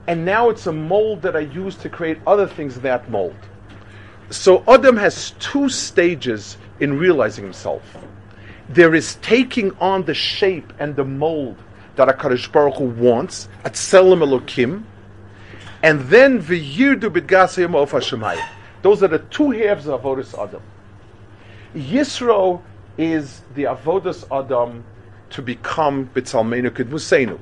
and 0.07 0.25
now 0.25 0.49
it's 0.49 0.65
a 0.65 0.71
mold 0.71 1.21
that 1.23 1.35
I 1.35 1.41
use 1.41 1.75
to 1.75 1.89
create 1.89 2.19
other 2.25 2.47
things 2.47 2.77
in 2.77 2.83
that 2.83 3.11
mold. 3.11 3.35
So 4.29 4.63
Adam 4.67 4.95
has 4.97 5.31
two 5.39 5.67
stages 5.67 6.57
in 6.79 6.97
realizing 6.97 7.43
himself. 7.43 7.83
There 8.69 8.95
is 8.95 9.15
taking 9.15 9.75
on 9.79 10.03
the 10.03 10.13
shape 10.13 10.71
and 10.79 10.95
the 10.95 11.05
mold 11.05 11.57
that 11.95 12.07
HaKadosh 12.07 12.51
Baruch 12.51 12.75
Hu 12.75 12.85
wants, 12.85 13.49
at 13.65 13.75
Selim 13.75 14.19
Elokim, 14.19 14.83
and 15.83 16.01
then 16.01 16.41
V'yirdu 16.41 17.09
B'dgasayim 17.09 17.75
of 17.75 17.91
Hashemayim. 17.91 18.45
Those 18.81 19.03
are 19.03 19.07
the 19.07 19.19
two 19.19 19.51
halves 19.51 19.87
of 19.87 20.01
Avodas 20.01 20.37
Adam. 20.37 20.61
Yisro 21.75 22.61
is 22.97 23.41
the 23.55 23.63
Avodas 23.63 24.25
Adam 24.31 24.83
to 25.31 25.41
become 25.41 26.09
B'tzalmenu 26.13 26.69
Kidmusenu. 26.69 27.39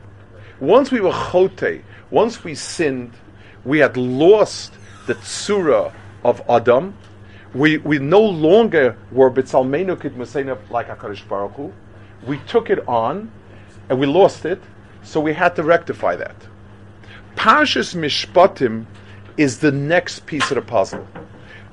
Once 0.59 0.91
we 0.91 0.99
were 0.99 1.11
chote, 1.11 1.81
once 2.09 2.43
we 2.43 2.55
sinned, 2.55 3.11
we 3.63 3.79
had 3.79 3.97
lost 3.97 4.73
the 5.07 5.15
tsura 5.15 5.93
of 6.23 6.41
Adam, 6.49 6.97
we, 7.53 7.77
we 7.77 7.99
no 7.99 8.21
longer 8.21 8.97
were 9.11 9.31
B'tzalmenu 9.31 9.95
Kidmusenu 9.97 10.57
like 10.69 10.87
HaKadosh 10.87 11.27
Baruch 11.27 11.53
Hu. 11.53 11.73
We 12.25 12.39
took 12.47 12.69
it 12.69 12.87
on, 12.87 13.31
and 13.89 13.99
we 13.99 14.07
lost 14.07 14.45
it, 14.45 14.61
so 15.03 15.19
we 15.19 15.33
had 15.33 15.55
to 15.55 15.63
rectify 15.63 16.15
that. 16.15 16.35
Parshas 17.35 17.95
Mishpatim 17.95 18.85
is 19.37 19.59
the 19.59 19.71
next 19.71 20.25
piece 20.25 20.49
of 20.51 20.55
the 20.55 20.61
puzzle. 20.61 21.07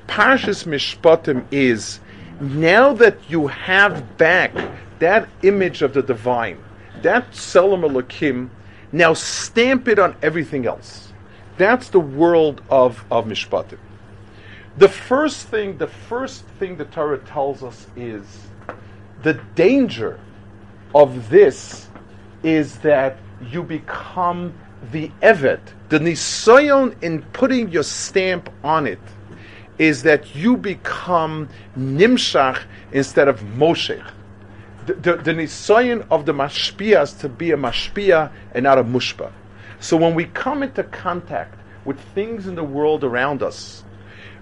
Parshas 0.07 0.65
Mishpatim 0.67 1.45
is 1.51 2.01
now 2.41 2.93
that 2.93 3.19
you 3.29 3.47
have 3.47 4.19
back 4.19 4.53
that 5.03 5.29
image 5.43 5.83
of 5.83 5.93
the 5.95 6.03
divine, 6.03 6.63
that 7.03 7.29
Selam 7.33 7.83
Elokim, 7.83 8.49
now 8.93 9.13
stamp 9.13 9.89
it 9.89 9.99
on 9.99 10.15
everything 10.23 10.65
else. 10.65 11.13
That's 11.59 11.89
the 11.89 11.99
world 11.99 12.63
of, 12.71 13.05
of 13.11 13.25
Mishpatim. 13.25 13.79
The 14.79 14.89
first 14.89 15.49
thing, 15.49 15.77
the 15.77 15.89
first 15.89 16.45
thing 16.61 16.77
the 16.77 16.85
Torah 16.85 17.19
tells 17.19 17.65
us 17.65 17.89
is 17.97 18.25
the 19.25 19.35
danger 19.57 20.21
of 20.95 21.29
this 21.29 21.89
is 22.45 22.79
that 22.79 23.17
you 23.51 23.65
become 23.65 24.55
the 24.93 25.11
Evet. 25.21 25.61
The 25.89 25.99
nisayon 25.99 26.95
in 27.03 27.23
putting 27.33 27.71
your 27.73 27.83
stamp 27.83 28.49
on 28.63 28.87
it 28.87 29.01
is 29.79 30.05
that 30.05 30.37
you 30.37 30.57
become 30.57 31.49
nimshach 31.77 32.63
instead 32.93 33.27
of 33.27 33.41
moshech. 33.41 34.09
The, 34.87 34.95
the, 34.95 35.33
nisayon 35.33 36.07
of 36.11 36.27
the 36.27 36.33
mashpia 36.33 37.03
is 37.03 37.13
to 37.15 37.29
be 37.29 37.53
a 37.53 37.57
mashpia 37.57 38.33
and 38.53 38.65
not 38.65 38.79
a 38.79 38.85
mushpa. 38.85 39.31
So 39.79 39.97
when 39.97 40.15
we 40.15 40.25
come 40.27 40.63
into 40.63 40.83
contact 40.85 41.55
with 41.85 42.01
things 42.15 42.47
in 42.47 42.55
the 42.55 42.65
world 42.65 43.05
around 43.05 43.43
us, 43.43 43.85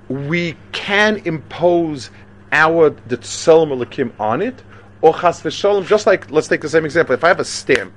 we 0.08 0.56
can 0.72 1.16
impose 1.24 2.10
our 2.52 2.90
the 2.90 3.16
tselem 3.16 3.70
alakim 3.70 4.12
on 4.18 4.42
it, 4.42 4.62
or 5.02 5.14
chas 5.14 5.40
v'shalom. 5.40 5.86
Just 5.86 6.06
like 6.06 6.30
let's 6.30 6.48
take 6.48 6.62
the 6.62 6.68
same 6.68 6.84
example. 6.84 7.14
If 7.14 7.22
I 7.22 7.28
have 7.28 7.40
a 7.40 7.44
stamp, 7.44 7.92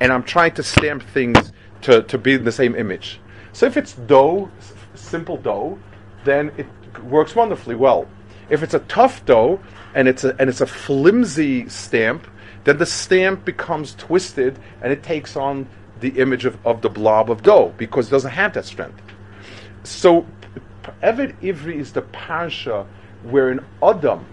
and 0.00 0.12
I'm 0.12 0.22
trying 0.22 0.52
to 0.54 0.62
stamp 0.62 1.02
things 1.02 1.52
to, 1.82 2.02
to 2.02 2.18
be 2.18 2.34
in 2.34 2.44
the 2.44 2.52
same 2.52 2.74
image. 2.74 3.20
So 3.52 3.66
if 3.66 3.76
it's 3.76 3.92
dough, 3.92 4.50
simple 4.94 5.36
dough, 5.36 5.78
then 6.24 6.52
it 6.56 6.66
works 7.04 7.34
wonderfully 7.34 7.74
well. 7.74 8.08
If 8.48 8.62
it's 8.62 8.74
a 8.74 8.80
tough 8.80 9.24
dough 9.24 9.60
and 9.94 10.08
it's 10.08 10.24
a 10.24 10.34
and 10.38 10.48
it's 10.48 10.60
a 10.60 10.66
flimsy 10.66 11.68
stamp, 11.68 12.26
then 12.64 12.78
the 12.78 12.86
stamp 12.86 13.44
becomes 13.44 13.94
twisted 13.94 14.58
and 14.80 14.92
it 14.92 15.02
takes 15.02 15.36
on 15.36 15.68
the 16.00 16.08
image 16.20 16.44
of, 16.44 16.58
of 16.66 16.82
the 16.82 16.88
blob 16.88 17.30
of 17.30 17.42
dough 17.42 17.72
because 17.76 18.08
it 18.08 18.10
doesn't 18.10 18.30
have 18.30 18.54
that 18.54 18.64
strength. 18.64 19.00
So 19.84 20.26
Eved 21.02 21.34
Ivri 21.40 21.76
is 21.76 21.92
the 21.92 22.02
parsha 22.02 22.86
where 23.22 23.50
in 23.50 23.60
Adam 23.82 24.26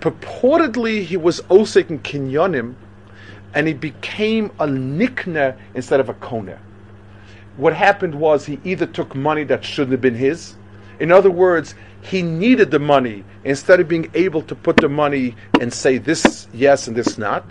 purportedly 0.00 1.04
he 1.04 1.16
was 1.16 1.40
osik 1.42 1.90
in 1.90 1.98
kinyonim 1.98 2.74
and 3.54 3.66
he 3.66 3.74
became 3.74 4.46
a 4.60 4.66
nikna 4.66 5.56
instead 5.74 6.00
of 6.00 6.08
a 6.08 6.14
kona. 6.14 6.58
What 7.56 7.74
happened 7.74 8.14
was 8.14 8.46
he 8.46 8.60
either 8.64 8.86
took 8.86 9.14
money 9.14 9.44
that 9.44 9.64
shouldn't 9.64 9.92
have 9.92 10.00
been 10.00 10.14
his. 10.14 10.54
In 11.00 11.10
other 11.10 11.30
words, 11.30 11.74
he 12.02 12.22
needed 12.22 12.70
the 12.70 12.78
money 12.78 13.24
instead 13.44 13.80
of 13.80 13.88
being 13.88 14.10
able 14.14 14.42
to 14.42 14.54
put 14.54 14.76
the 14.76 14.88
money 14.88 15.36
and 15.60 15.72
say 15.72 15.98
this 15.98 16.48
yes 16.52 16.88
and 16.88 16.96
this 16.96 17.18
not, 17.18 17.44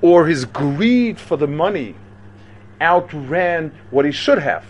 or 0.00 0.26
his 0.26 0.44
greed 0.44 1.18
for 1.18 1.36
the 1.36 1.46
money 1.46 1.94
outran 2.80 3.72
what 3.90 4.04
he 4.04 4.12
should 4.12 4.38
have. 4.38 4.64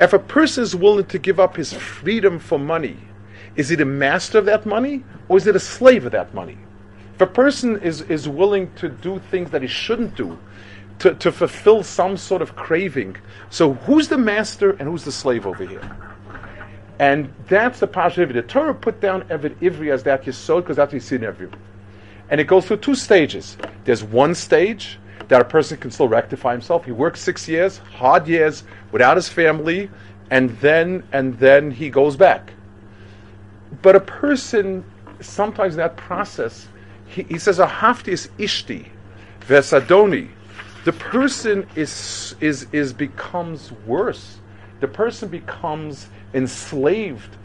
If 0.00 0.12
a 0.12 0.18
person 0.18 0.64
is 0.64 0.74
willing 0.74 1.06
to 1.06 1.18
give 1.18 1.38
up 1.38 1.56
his 1.56 1.72
freedom 1.72 2.38
for 2.38 2.58
money, 2.58 2.96
is 3.54 3.68
he 3.68 3.76
the 3.76 3.84
master 3.84 4.38
of 4.38 4.46
that 4.46 4.66
money 4.66 5.04
or 5.28 5.36
is 5.36 5.46
it 5.46 5.54
a 5.54 5.60
slave 5.60 6.04
of 6.06 6.12
that 6.12 6.34
money? 6.34 6.58
If 7.14 7.20
a 7.20 7.26
person 7.26 7.80
is, 7.80 8.00
is 8.02 8.28
willing 8.28 8.72
to 8.74 8.88
do 8.88 9.20
things 9.30 9.50
that 9.50 9.62
he 9.62 9.68
shouldn't 9.68 10.16
do, 10.16 10.38
to, 10.98 11.14
to 11.14 11.30
fulfill 11.30 11.82
some 11.82 12.16
sort 12.16 12.42
of 12.42 12.56
craving, 12.56 13.16
so 13.50 13.74
who's 13.74 14.08
the 14.08 14.18
master 14.18 14.70
and 14.72 14.82
who's 14.88 15.04
the 15.04 15.12
slave 15.12 15.46
over 15.46 15.64
here? 15.64 15.82
And 17.02 17.34
that's 17.48 17.80
the 17.80 17.88
Pasha 17.88 18.24
The 18.26 18.42
Torah 18.42 18.72
put 18.72 19.00
down 19.00 19.22
Eved 19.22 19.56
Ivri 19.56 19.92
as 19.92 20.04
that 20.04 20.22
Yisod 20.22 20.58
because 20.58 20.76
that's 20.76 20.92
what 20.92 20.94
you 20.94 21.00
see 21.00 21.16
in. 21.16 21.50
And 22.30 22.40
it 22.40 22.44
goes 22.44 22.64
through 22.64 22.76
two 22.76 22.94
stages. 22.94 23.56
There's 23.84 24.04
one 24.04 24.36
stage 24.36 25.00
that 25.26 25.40
a 25.40 25.44
person 25.44 25.78
can 25.78 25.90
still 25.90 26.06
rectify 26.06 26.52
himself. 26.52 26.84
He 26.84 26.92
works 26.92 27.20
six 27.20 27.48
years, 27.48 27.78
hard 27.78 28.28
years, 28.28 28.62
without 28.92 29.16
his 29.16 29.28
family, 29.28 29.90
and 30.30 30.50
then 30.60 31.02
and 31.10 31.36
then 31.40 31.72
he 31.72 31.90
goes 31.90 32.16
back. 32.16 32.52
But 33.82 33.96
a 33.96 34.00
person, 34.00 34.84
sometimes 35.18 35.74
in 35.74 35.78
that 35.78 35.96
process, 35.96 36.68
he, 37.06 37.24
he 37.24 37.38
says, 37.38 37.58
is 37.58 38.28
ishti, 38.38 38.86
vesadoni." 39.40 40.28
The 40.84 40.92
person 40.92 41.66
is 41.74 42.36
is 42.40 42.68
is 42.70 42.92
becomes 42.92 43.72
worse. 43.88 44.38
The 44.78 44.86
person 44.88 45.28
becomes 45.28 46.08
enslaved 46.34 47.36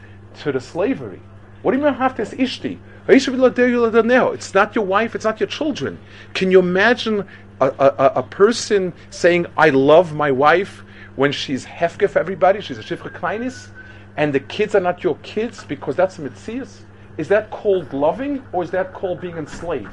to 0.41 0.51
the 0.51 0.61
slavery. 0.61 1.21
What 1.61 1.71
do 1.71 1.77
you 1.77 1.83
mean 1.83 1.93
haftis 1.93 2.37
ishti? 2.37 2.79
It's 3.09 4.53
not 4.53 4.75
your 4.75 4.85
wife, 4.85 5.15
it's 5.15 5.23
not 5.23 5.39
your 5.39 5.47
children. 5.47 5.97
Can 6.33 6.51
you 6.51 6.59
imagine 6.59 7.25
a, 7.61 7.67
a, 7.67 8.11
a 8.17 8.23
person 8.23 8.93
saying, 9.09 9.45
I 9.57 9.69
love 9.69 10.13
my 10.13 10.29
wife 10.29 10.83
when 11.15 11.31
she's 11.31 11.65
hefke 11.65 12.09
for 12.09 12.19
everybody, 12.19 12.61
she's 12.61 12.77
a 12.77 12.83
shifra 12.83 13.11
kleinis, 13.11 13.69
and 14.17 14.33
the 14.33 14.39
kids 14.41 14.75
are 14.75 14.81
not 14.81 15.03
your 15.03 15.15
kids 15.23 15.63
because 15.63 15.95
that's 15.95 16.19
a 16.19 16.21
mitzias? 16.21 16.81
Is 17.17 17.27
that 17.29 17.49
called 17.49 17.93
loving 17.93 18.43
or 18.51 18.61
is 18.61 18.71
that 18.71 18.93
called 18.93 19.21
being 19.21 19.37
enslaved? 19.37 19.89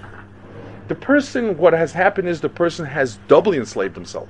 The 0.89 0.95
person, 0.95 1.57
what 1.57 1.73
has 1.73 1.93
happened 1.93 2.29
is 2.29 2.41
the 2.41 2.49
person 2.49 2.85
has 2.85 3.17
doubly 3.29 3.59
enslaved 3.59 3.95
himself. 3.95 4.29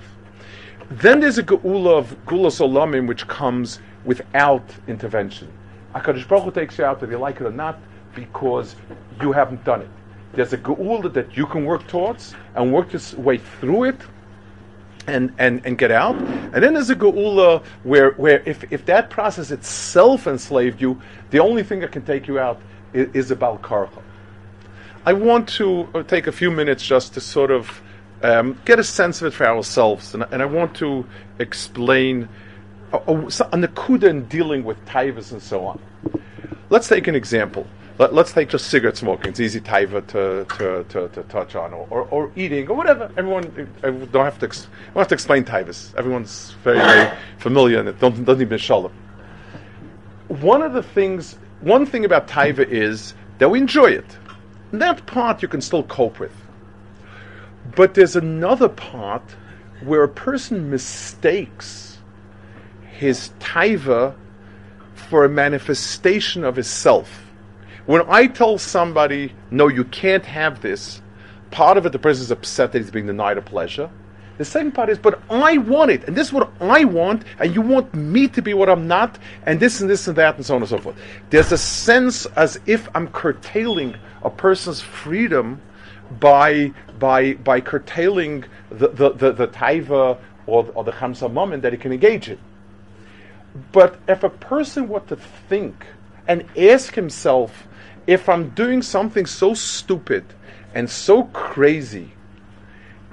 Then 0.91 1.21
there's 1.21 1.39
a 1.39 1.43
geula 1.43 1.99
of 1.99 2.27
gula 2.27 2.51
solamim 2.51 3.09
which 3.09 3.27
comes 3.27 3.81
without 4.05 4.65
intervention. 4.87 5.51
HaKadosh 5.95 6.29
Baruch 6.29 6.45
Hu 6.45 6.51
takes 6.51 6.79
you 6.79 6.85
out 6.85 7.01
whether 7.01 7.13
you 7.13 7.19
like 7.19 7.41
it 7.41 7.45
or 7.45 7.51
not 7.51 7.79
because 8.15 8.77
you 9.21 9.33
haven't 9.33 9.65
done 9.65 9.83
it. 9.83 9.89
There's 10.33 10.53
a 10.53 10.59
geula 10.59 11.13
that 11.13 11.37
you 11.37 11.47
can 11.47 11.65
work 11.65 11.87
towards 11.87 12.35
and 12.55 12.73
work 12.73 12.93
your 12.93 13.03
way 13.21 13.39
through 13.39 13.85
it 13.85 14.01
and, 15.07 15.33
and, 15.39 15.65
and 15.65 15.79
get 15.79 15.91
out. 15.91 16.17
And 16.17 16.55
then 16.55 16.75
there's 16.75 16.91
a 16.91 16.97
geula 16.97 17.65
where, 17.85 18.13
where 18.13 18.43
if, 18.47 18.73
if 18.73 18.85
that 18.87 19.11
process 19.11 19.51
itself 19.51 20.27
enslaved 20.27 20.81
you, 20.81 21.01
the 21.31 21.39
only 21.39 21.63
thing 21.63 21.81
that 21.81 21.93
can 21.93 22.05
take 22.05 22.27
you 22.27 22.39
out 22.39 22.61
is, 22.93 23.09
is 23.15 23.31
a 23.31 23.37
balkarcha. 23.37 24.03
I 25.07 25.13
want 25.13 25.49
to 25.51 25.89
uh, 25.95 26.03
take 26.03 26.27
a 26.27 26.33
few 26.33 26.51
minutes 26.51 26.85
just 26.85 27.15
to 27.15 27.21
sort 27.21 27.51
of 27.51 27.83
um, 28.23 28.59
get 28.65 28.79
a 28.79 28.85
sense 28.85 29.21
of 29.21 29.29
it 29.29 29.37
for 29.37 29.47
ourselves, 29.47 30.15
and, 30.15 30.25
and 30.31 30.41
I 30.41 30.47
want 30.47 30.75
to 30.77 31.07
explain 31.39 32.29
a, 32.95 33.13
a, 33.13 33.17
a 33.17 33.57
nakuda 33.67 34.05
in 34.05 34.25
dealing 34.27 34.65
with 34.65 34.83
taivas 34.87 35.33
and 35.33 35.43
so 35.43 35.65
on. 35.67 35.81
Let's 36.71 36.89
take 36.89 37.07
an 37.09 37.15
example. 37.15 37.67
Let, 37.99 38.13
us 38.13 38.33
take 38.33 38.49
just 38.49 38.67
cigarette 38.69 38.97
smoking. 38.97 39.31
It's 39.31 39.39
easy 39.39 39.61
taiva 39.61 40.05
to, 40.09 40.45
to, 40.57 40.85
to, 40.85 41.09
to, 41.09 41.23
touch 41.25 41.55
on, 41.55 41.73
or, 41.73 41.87
or, 41.91 42.03
or, 42.09 42.33
eating, 42.35 42.69
or 42.69 42.77
whatever. 42.77 43.09
Everyone 43.17 43.45
don't 43.83 44.25
have 44.25 44.39
to 44.41 44.49
don't 44.49 44.97
have 44.97 45.09
to 45.09 45.15
explain 45.15 45.45
taivas. 45.45 45.95
Everyone's 45.95 46.57
very 46.65 46.79
very 46.79 47.17
familiar, 47.39 47.79
and 47.79 47.89
it 47.89 48.01
don't, 48.01 48.25
doesn't 48.25 48.43
even 48.43 48.59
shalom. 48.59 48.93
One 50.27 50.63
of 50.63 50.73
the 50.73 50.83
things, 50.83 51.39
one 51.61 51.87
thing 51.87 52.05
about 52.05 52.27
taiva 52.27 52.67
is 52.69 53.15
that 53.39 53.49
we 53.49 53.61
enjoy 53.61 53.93
it. 53.93 54.19
That 54.73 55.07
part 55.07 55.41
you 55.41 55.47
can 55.47 55.61
still 55.61 55.85
cope 55.85 56.19
with. 56.19 56.35
But 57.77 57.95
there's 57.95 58.17
another 58.17 58.69
part 58.69 59.23
where 59.85 60.03
a 60.03 60.09
person 60.09 60.69
mistakes 60.69 61.94
his 62.99 63.31
taiva 63.41 64.15
for 64.95 65.25
a 65.25 65.29
manifestation 65.29 66.45
of 66.45 66.57
his 66.57 66.69
self. 66.69 67.25
When 67.87 68.03
I 68.09 68.29
tell 68.29 68.57
somebody, 68.57 69.33
no, 69.51 69.69
you 69.69 69.85
can't 69.85 70.25
have 70.25 70.63
this, 70.63 71.03
part 71.51 71.77
of 71.77 71.85
it, 71.85 71.93
the 71.93 71.99
person 71.99 72.23
is 72.23 72.31
upset 72.31 72.73
that 72.73 72.79
he's 72.79 72.91
being 72.91 73.07
denied 73.07 73.37
a 73.37 73.43
pleasure. 73.43 73.91
The 74.39 74.45
second 74.45 74.73
part 74.73 74.89
is, 74.89 74.99
but 74.99 75.21
I 75.31 75.59
want 75.59 75.91
it, 75.91 76.05
and 76.05 76.17
this 76.17 76.29
is 76.29 76.33
what 76.33 76.51
I 76.61 76.85
want, 76.85 77.25
and 77.39 77.55
you 77.55 77.61
want 77.61 77.95
me 77.95 78.27
to 78.29 78.43
be 78.43 78.55
what 78.55 78.69
I'm 78.69 78.89
not, 78.89 79.19
and 79.47 79.61
this 79.61 79.81
and 79.81 79.89
this 79.89 80.09
and 80.09 80.17
that, 80.17 80.37
and 80.37 80.47
so 80.47 80.57
on 80.57 80.63
and 80.63 80.69
so 80.69 80.79
forth. 80.79 80.97
There's 81.31 81.53
a 81.53 81.59
sense 81.59 82.27
as 82.27 82.59
if 82.67 82.89
I'm 82.95 83.09
curtailing 83.09 83.95
a 84.23 84.31
person's 84.31 84.81
freedom 84.81 85.61
by 86.19 86.73
by 86.99 87.35
by 87.35 87.61
curtailing 87.61 88.45
the 88.71 88.89
the, 88.89 89.11
the, 89.11 89.33
the 89.33 89.49
taiva 89.49 90.19
or, 90.47 90.71
or 90.75 90.85
the 90.85 90.93
chamsa 90.93 91.33
moment 91.33 91.63
that 91.63 91.73
he 91.73 91.79
can 91.79 91.93
engage 91.93 92.29
in. 92.29 92.39
But 93.73 93.99
if 94.09 94.25
a 94.25 94.31
person 94.31 94.89
were 94.89 95.01
to 95.01 95.17
think 95.17 95.87
and 96.27 96.45
ask 96.57 96.95
himself, 96.95 97.67
if 98.07 98.29
I'm 98.29 98.51
doing 98.51 98.83
something 98.83 99.27
so 99.27 99.55
stupid 99.55 100.25
and 100.75 100.89
so 100.91 101.25
crazy, 101.25 102.13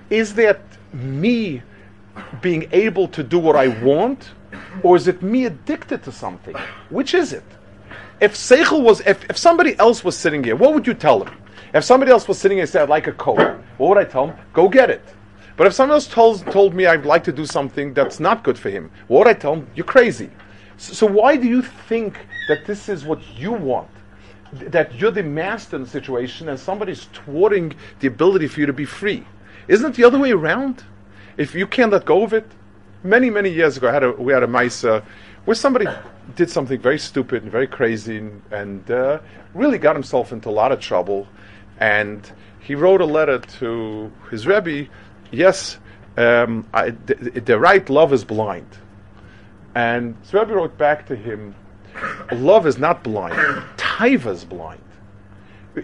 is 0.10 0.34
that 0.36 0.62
me 0.94 1.62
being 2.42 2.68
able 2.72 3.08
to 3.10 3.24
do 3.24 3.40
what 3.40 3.56
I 3.56 3.68
want, 3.68 4.32
or 4.84 4.96
is 4.96 5.08
it 5.08 5.22
me 5.22 5.46
addicted 5.46 6.04
to 6.04 6.12
something? 6.12 6.56
Which 6.90 7.14
is 7.14 7.34
it? 7.34 7.44
If 8.20 8.36
Seichel 8.36 8.84
was, 8.84 9.02
if, 9.02 9.30
if 9.30 9.38
somebody 9.38 9.78
else 9.80 10.04
was 10.04 10.18
sitting 10.18 10.44
here, 10.44 10.56
what 10.56 10.74
would 10.74 10.86
you 10.86 10.94
tell 10.94 11.24
him? 11.24 11.34
If 11.74 11.84
somebody 11.84 12.12
else 12.12 12.28
was 12.28 12.38
sitting 12.38 12.58
here 12.58 12.64
and 12.64 12.70
said, 12.70 12.84
I'd 12.84 12.90
like 12.90 13.08
a 13.08 13.14
coat, 13.14 13.40
what 13.78 13.90
would 13.90 13.98
I 13.98 14.04
tell 14.04 14.28
him? 14.28 14.38
Go 14.54 14.68
get 14.68 14.90
it. 14.90 15.04
But 15.62 15.68
if 15.68 15.74
someone 15.76 15.94
else 15.94 16.08
told, 16.08 16.44
told 16.52 16.74
me 16.74 16.88
I'd 16.88 17.06
like 17.06 17.24
to 17.26 17.32
do 17.32 17.46
something 17.46 17.94
that's 17.94 18.20
not 18.20 18.44
good 18.44 18.58
for 18.58 18.72
him, 18.72 18.90
what 19.08 19.28
I 19.28 19.34
tell 19.34 19.54
him? 19.54 19.68
You're 19.76 19.86
crazy. 19.86 20.32
So, 20.78 20.94
so 20.94 21.06
why 21.06 21.36
do 21.36 21.48
you 21.48 21.62
think 21.62 22.18
that 22.48 22.66
this 22.66 22.90
is 22.90 23.06
what 23.06 23.20
you 23.38 23.52
want? 23.52 23.92
that 24.54 24.96
you're 24.96 25.12
the 25.12 25.22
master 25.22 25.76
in 25.76 25.84
the 25.84 25.88
situation 25.88 26.50
and 26.50 26.60
somebody's 26.60 27.04
thwarting 27.14 27.76
the 28.00 28.08
ability 28.08 28.48
for 28.48 28.60
you 28.60 28.66
to 28.66 28.74
be 28.74 28.86
free. 28.86 29.24
Isn't 29.68 29.92
it 29.92 29.96
the 29.96 30.04
other 30.04 30.18
way 30.18 30.32
around? 30.32 30.84
If 31.38 31.54
you 31.54 31.68
can't 31.68 31.92
let 31.92 32.06
go 32.06 32.24
of 32.24 32.34
it, 32.34 32.48
many 33.04 33.30
many 33.30 33.52
years 33.52 33.78
ago, 33.78 33.88
I 33.88 33.94
had 33.94 34.04
a, 34.04 34.12
we 34.14 34.34
had 34.34 34.42
a 34.42 34.48
mice 34.48 34.84
uh, 34.84 35.02
where 35.46 35.54
somebody 35.54 35.86
did 36.36 36.50
something 36.50 36.82
very 36.82 36.98
stupid 36.98 37.44
and 37.44 37.52
very 37.52 37.68
crazy 37.68 38.18
and, 38.18 38.42
and 38.50 38.90
uh, 38.90 39.20
really 39.54 39.78
got 39.78 39.96
himself 39.96 40.32
into 40.32 40.50
a 40.50 40.56
lot 40.62 40.72
of 40.72 40.80
trouble. 40.80 41.28
And 41.80 42.30
he 42.60 42.74
wrote 42.74 43.02
a 43.02 43.06
letter 43.06 43.38
to 43.60 44.12
his 44.32 44.48
rebbe. 44.48 44.90
Yes, 45.32 45.78
um, 46.18 46.68
I, 46.74 46.92
the, 46.92 47.42
the, 47.46 47.60
right 47.60 47.90
love 47.90 48.14
is 48.14 48.24
blind. 48.24 48.68
And 49.74 50.16
rebbe 50.34 50.54
wrote 50.54 50.78
back 50.78 51.08
to 51.08 51.16
him, 51.16 51.56
"Love 52.32 52.68
is 52.68 52.78
not 52.78 53.04
blind. 53.04 53.36
Taiva 53.78 54.32
is 54.32 54.44
blind." 54.44 54.82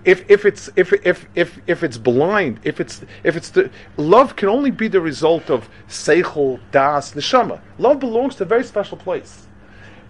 if 0.04 0.30
if 0.30 0.46
it's 0.46 0.70
if 0.76 0.92
if 1.06 1.26
if 1.36 1.60
if 1.68 1.84
it's 1.84 1.98
blind, 1.98 2.60
if 2.64 2.80
it's 2.80 3.04
if 3.24 3.36
it's 3.36 3.50
the 3.52 3.70
love 3.96 4.36
can 4.36 4.50
only 4.50 4.72
be 4.72 4.88
the 4.88 5.00
result 5.00 5.50
of 5.50 5.70
seichel, 5.88 6.60
das, 6.72 7.14
neshama. 7.14 7.62
Love 7.78 8.00
belongs 8.00 8.36
to 8.36 8.44
a 8.44 8.46
very 8.46 8.64
special 8.64 8.98
place. 8.98 9.48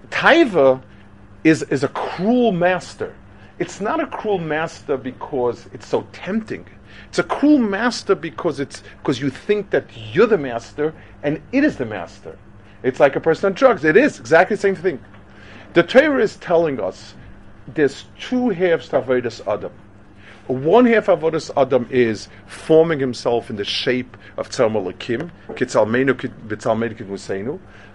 Taiva 0.10 0.82
is 1.44 1.64
is 1.64 1.84
a 1.84 1.90
cruel 1.90 2.52
master. 2.52 3.16
It's 3.60 3.82
not 3.82 4.00
a 4.00 4.08
cruel 4.08 4.40
master 4.40 4.98
because 4.98 5.68
it's 5.74 5.88
so 5.88 6.08
tempting. 6.12 6.66
It's 7.10 7.20
a 7.20 7.24
cruel 7.24 7.60
master 7.60 8.16
because 8.16 8.60
it's 8.60 8.84
because 8.98 9.22
you 9.22 9.30
think 9.30 9.70
that 9.72 9.86
you're 10.14 10.28
the 10.28 10.38
master 10.38 10.94
and 11.24 11.42
it 11.52 11.64
is 11.64 11.78
the 11.78 11.86
master. 11.86 12.38
It's 12.84 13.00
like 13.00 13.16
a 13.16 13.20
person 13.20 13.48
on 13.48 13.54
drugs. 13.54 13.84
It 13.84 13.98
is 13.98 14.20
exactly 14.20 14.56
the 14.56 14.62
same 14.62 14.76
thing. 14.76 15.00
The 15.74 15.84
Torah 15.84 16.22
is 16.22 16.38
telling 16.38 16.80
us 16.80 17.14
there's 17.68 18.06
two 18.20 18.50
halves 18.50 18.90
to 18.90 19.02
Avodas 19.02 19.46
Adam. 19.48 19.72
One 20.48 20.86
half 20.86 21.10
of 21.10 21.20
Avodas 21.20 21.52
Adam 21.58 21.88
is 21.90 22.30
forming 22.46 23.00
himself 23.00 23.50
in 23.50 23.58
the 23.58 23.66
shape 23.66 24.16
of 24.38 24.50
Tzalmel 24.50 24.90
Akim, 24.90 25.30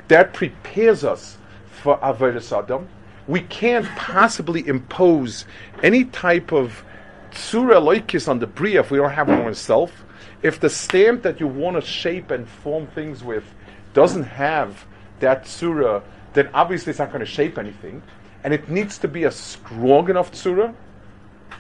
that 0.09 0.33
prepares 0.35 1.05
us 1.05 1.39
for 1.71 1.99
Avodas 1.99 2.57
Adam. 2.57 2.89
We 3.27 3.41
can't 3.41 3.87
possibly 3.97 4.67
impose 4.67 5.47
any 5.83 6.05
type 6.05 6.53
of 6.53 6.85
Tzura 7.35 7.81
Loikis 7.81 8.29
on 8.29 8.39
the 8.39 8.47
Bria 8.47 8.81
if 8.81 8.91
we 8.91 8.99
don't 8.99 9.11
have 9.11 9.29
one 9.29 9.43
ourselves. 9.43 9.93
If 10.43 10.61
the 10.61 10.71
stamp 10.71 11.23
that 11.23 11.41
you 11.41 11.47
want 11.47 11.77
to 11.77 11.83
shape 11.83 12.31
and 12.31 12.49
form 12.49 12.87
things 12.89 13.23
with 13.23 13.45
doesn't 13.95 14.25
have 14.25 14.85
that 15.21 15.45
Tzura, 15.45 16.03
then 16.33 16.49
obviously 16.55 16.91
it's 16.91 16.99
not 16.99 17.09
going 17.09 17.21
to 17.21 17.27
shape 17.27 17.59
anything 17.59 18.03
and 18.45 18.53
it 18.53 18.69
needs 18.69 18.99
to 18.99 19.09
be 19.09 19.25
a 19.25 19.31
strong 19.31 20.11
enough 20.11 20.33
tzura 20.33 20.75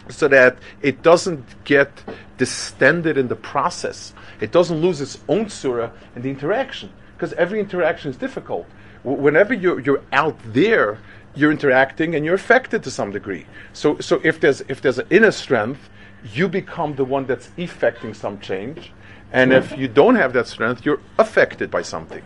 so 0.08 0.26
that 0.28 0.58
it 0.80 1.02
doesn't 1.02 1.64
get 1.64 1.90
distended 2.38 3.16
in 3.16 3.28
the 3.28 3.36
process. 3.36 4.12
It 4.40 4.50
doesn't 4.50 4.80
lose 4.80 5.00
its 5.00 5.18
own 5.28 5.46
tzura 5.46 5.92
in 6.16 6.22
the 6.22 6.30
interaction, 6.30 6.92
because 7.14 7.32
every 7.34 7.60
interaction 7.60 8.10
is 8.10 8.16
difficult. 8.16 8.66
W- 9.04 9.22
whenever 9.22 9.54
you're, 9.54 9.78
you're 9.80 10.02
out 10.12 10.36
there, 10.52 10.98
you're 11.34 11.50
interacting 11.50 12.14
and 12.14 12.24
you're 12.24 12.34
affected 12.34 12.82
to 12.84 12.90
some 12.90 13.10
degree. 13.10 13.46
So, 13.72 13.98
so 13.98 14.20
if 14.24 14.40
there's 14.40 14.60
if 14.68 14.80
there's 14.80 14.98
an 14.98 15.06
inner 15.10 15.30
strength, 15.30 15.88
you 16.32 16.48
become 16.48 16.94
the 16.94 17.04
one 17.04 17.26
that's 17.26 17.50
effecting 17.56 18.14
some 18.14 18.38
change. 18.40 18.92
And 19.32 19.52
if 19.52 19.76
you 19.78 19.88
don't 19.88 20.16
have 20.16 20.34
that 20.34 20.46
strength, 20.46 20.84
you're 20.84 21.00
affected 21.18 21.70
by 21.70 21.82
something. 21.82 22.22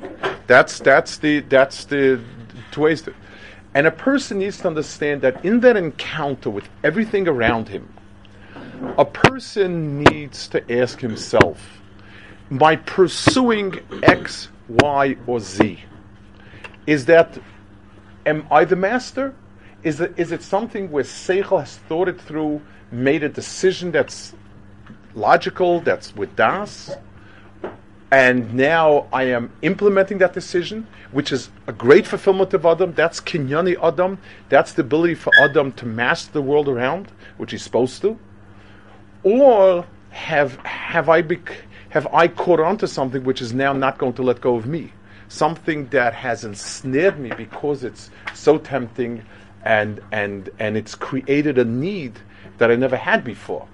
That's 0.46 0.80
that's 0.80 1.18
the 1.18 1.40
that's 1.40 1.84
the 1.84 2.20
two 2.72 2.80
ways 2.82 3.02
to. 3.02 3.14
And 3.74 3.86
a 3.86 3.90
person 3.90 4.38
needs 4.38 4.58
to 4.58 4.68
understand 4.68 5.20
that 5.22 5.44
in 5.44 5.60
that 5.60 5.76
encounter 5.76 6.50
with 6.50 6.68
everything 6.82 7.28
around 7.28 7.68
him, 7.68 7.92
a 8.98 9.04
person 9.04 10.02
needs 10.02 10.48
to 10.48 10.80
ask 10.80 11.00
himself, 11.00 11.60
by 12.50 12.76
pursuing 12.76 13.78
X, 14.02 14.48
Y, 14.68 15.16
or 15.26 15.40
Z, 15.40 15.78
is 16.86 17.04
that 17.06 17.38
am 18.26 18.46
I 18.50 18.64
the 18.64 18.76
master? 18.76 19.34
Is 19.82 20.00
it, 20.00 20.14
is 20.16 20.32
it 20.32 20.42
something 20.42 20.90
where 20.90 21.04
Seichel 21.04 21.60
has 21.60 21.76
thought 21.76 22.08
it 22.08 22.20
through, 22.20 22.60
made 22.90 23.22
a 23.22 23.28
decision 23.28 23.92
that's 23.92 24.34
logical, 25.14 25.80
that's 25.80 26.14
with 26.14 26.34
Das, 26.36 26.90
and 28.10 28.54
now 28.54 29.06
I 29.12 29.24
am 29.24 29.52
implementing 29.62 30.18
that 30.18 30.32
decision, 30.32 30.86
which 31.10 31.32
is 31.32 31.50
a 31.66 31.72
great 31.72 32.06
fulfillment 32.06 32.54
of 32.54 32.64
Adam. 32.64 32.92
That's 32.94 33.20
Kinyani 33.20 33.76
Adam. 33.82 34.18
That's 34.48 34.72
the 34.72 34.82
ability 34.82 35.16
for 35.16 35.32
Adam 35.40 35.72
to 35.72 35.86
master 35.86 36.32
the 36.32 36.42
world 36.42 36.68
around, 36.68 37.10
which 37.36 37.50
he's 37.50 37.62
supposed 37.62 38.00
to. 38.02 38.18
Or 39.24 39.86
have 40.10 40.56
have 40.64 41.08
I 41.08 41.22
bec- 41.22 41.64
have 41.90 42.06
I 42.14 42.28
caught 42.28 42.60
on 42.60 42.78
to 42.78 42.86
something 42.86 43.24
which 43.24 43.42
is 43.42 43.52
now 43.52 43.72
not 43.72 43.98
going 43.98 44.12
to 44.14 44.22
let 44.22 44.40
go 44.40 44.54
of 44.54 44.66
me? 44.66 44.92
Something 45.28 45.88
that 45.88 46.14
has 46.14 46.44
ensnared 46.44 47.18
me 47.18 47.32
because 47.36 47.84
it's 47.84 48.10
so 48.34 48.58
tempting 48.58 49.24
and 49.64 50.00
and 50.12 50.48
and 50.58 50.76
it's 50.76 50.94
created 50.94 51.58
a 51.58 51.64
need 51.64 52.18
that 52.58 52.70
I 52.70 52.76
never 52.76 52.96
had 52.96 53.24
before. 53.24 53.66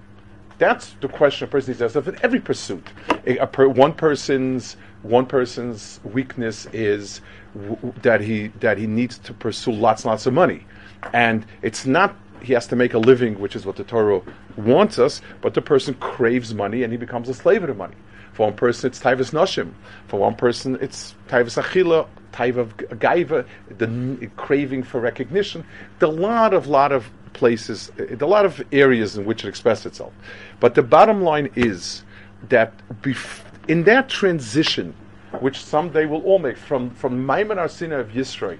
That's 0.59 0.95
the 1.01 1.09
question 1.09 1.49
a 1.49 1.51
person 1.51 1.75
needs 1.79 1.93
to 1.93 1.99
in 2.09 2.19
every 2.23 2.41
pursuit. 2.41 2.87
A, 3.27 3.38
a 3.38 3.47
per, 3.47 3.69
one 3.69 3.93
person's 3.93 4.77
one 5.03 5.27
person's 5.27 6.01
weakness 6.05 6.67
is 6.73 7.21
w- 7.55 7.93
that 8.03 8.21
he 8.21 8.49
that 8.61 8.79
he 8.79 8.87
needs 8.87 9.19
to 9.19 9.35
pursue 9.35 9.73
lots 9.73 10.05
and 10.05 10.11
lots 10.11 10.27
of 10.27 10.33
money, 10.33 10.65
and 11.12 11.45
it's 11.62 11.85
not 11.85 12.17
he 12.43 12.53
has 12.55 12.67
to 12.69 12.77
make 12.77 12.95
a 12.95 12.99
living, 12.99 13.38
which 13.38 13.55
is 13.55 13.65
what 13.67 13.77
the 13.77 13.85
Torah 13.85 14.21
wants 14.57 14.99
us, 14.99 15.21
but 15.41 15.55
the 15.55 15.62
person 15.62 15.95
craves 15.95 16.55
money 16.55 16.83
and 16.83 16.93
he 16.93 16.97
becomes 16.97 17.29
a 17.29 17.35
slave 17.35 17.67
to 17.67 17.75
money. 17.75 17.95
For 18.33 18.47
one 18.47 18.57
person, 18.57 18.88
it's 18.88 18.99
taivas 18.99 19.33
noshim. 19.33 19.73
For 20.09 20.18
one 20.18 20.35
person, 20.35 20.79
it's 20.81 21.14
taivas 21.29 21.62
achila, 21.62 22.07
taiva 22.33 22.66
gaiva, 22.99 23.47
the 23.77 24.27
craving 24.37 24.83
for 24.83 25.01
recognition. 25.01 25.64
A 26.01 26.07
lot 26.07 26.55
of 26.55 26.66
lot 26.66 26.92
of 26.92 27.11
places, 27.35 27.92
eh, 27.99 28.16
a 28.21 28.27
lot 28.27 28.45
of 28.45 28.62
areas 28.73 29.16
in 29.16 29.25
which 29.25 29.45
it 29.45 29.49
expresses 29.49 29.87
itself. 29.87 30.12
But 30.61 30.75
the 30.75 30.83
bottom 30.83 31.23
line 31.23 31.51
is 31.55 32.05
that 32.49 32.73
bef- 33.03 33.42
in 33.68 33.85
that 33.85 34.09
transition, 34.09 34.95
which 35.40 35.62
someday 35.62 36.07
we'll 36.07 36.23
all 36.23 36.38
make 36.38 36.57
from 36.57 36.90
from 36.90 37.27
Ma'amad 37.27 37.57
Har 37.57 37.68
Sinai 37.68 37.97
of 37.97 38.09
Yisroi 38.11 38.59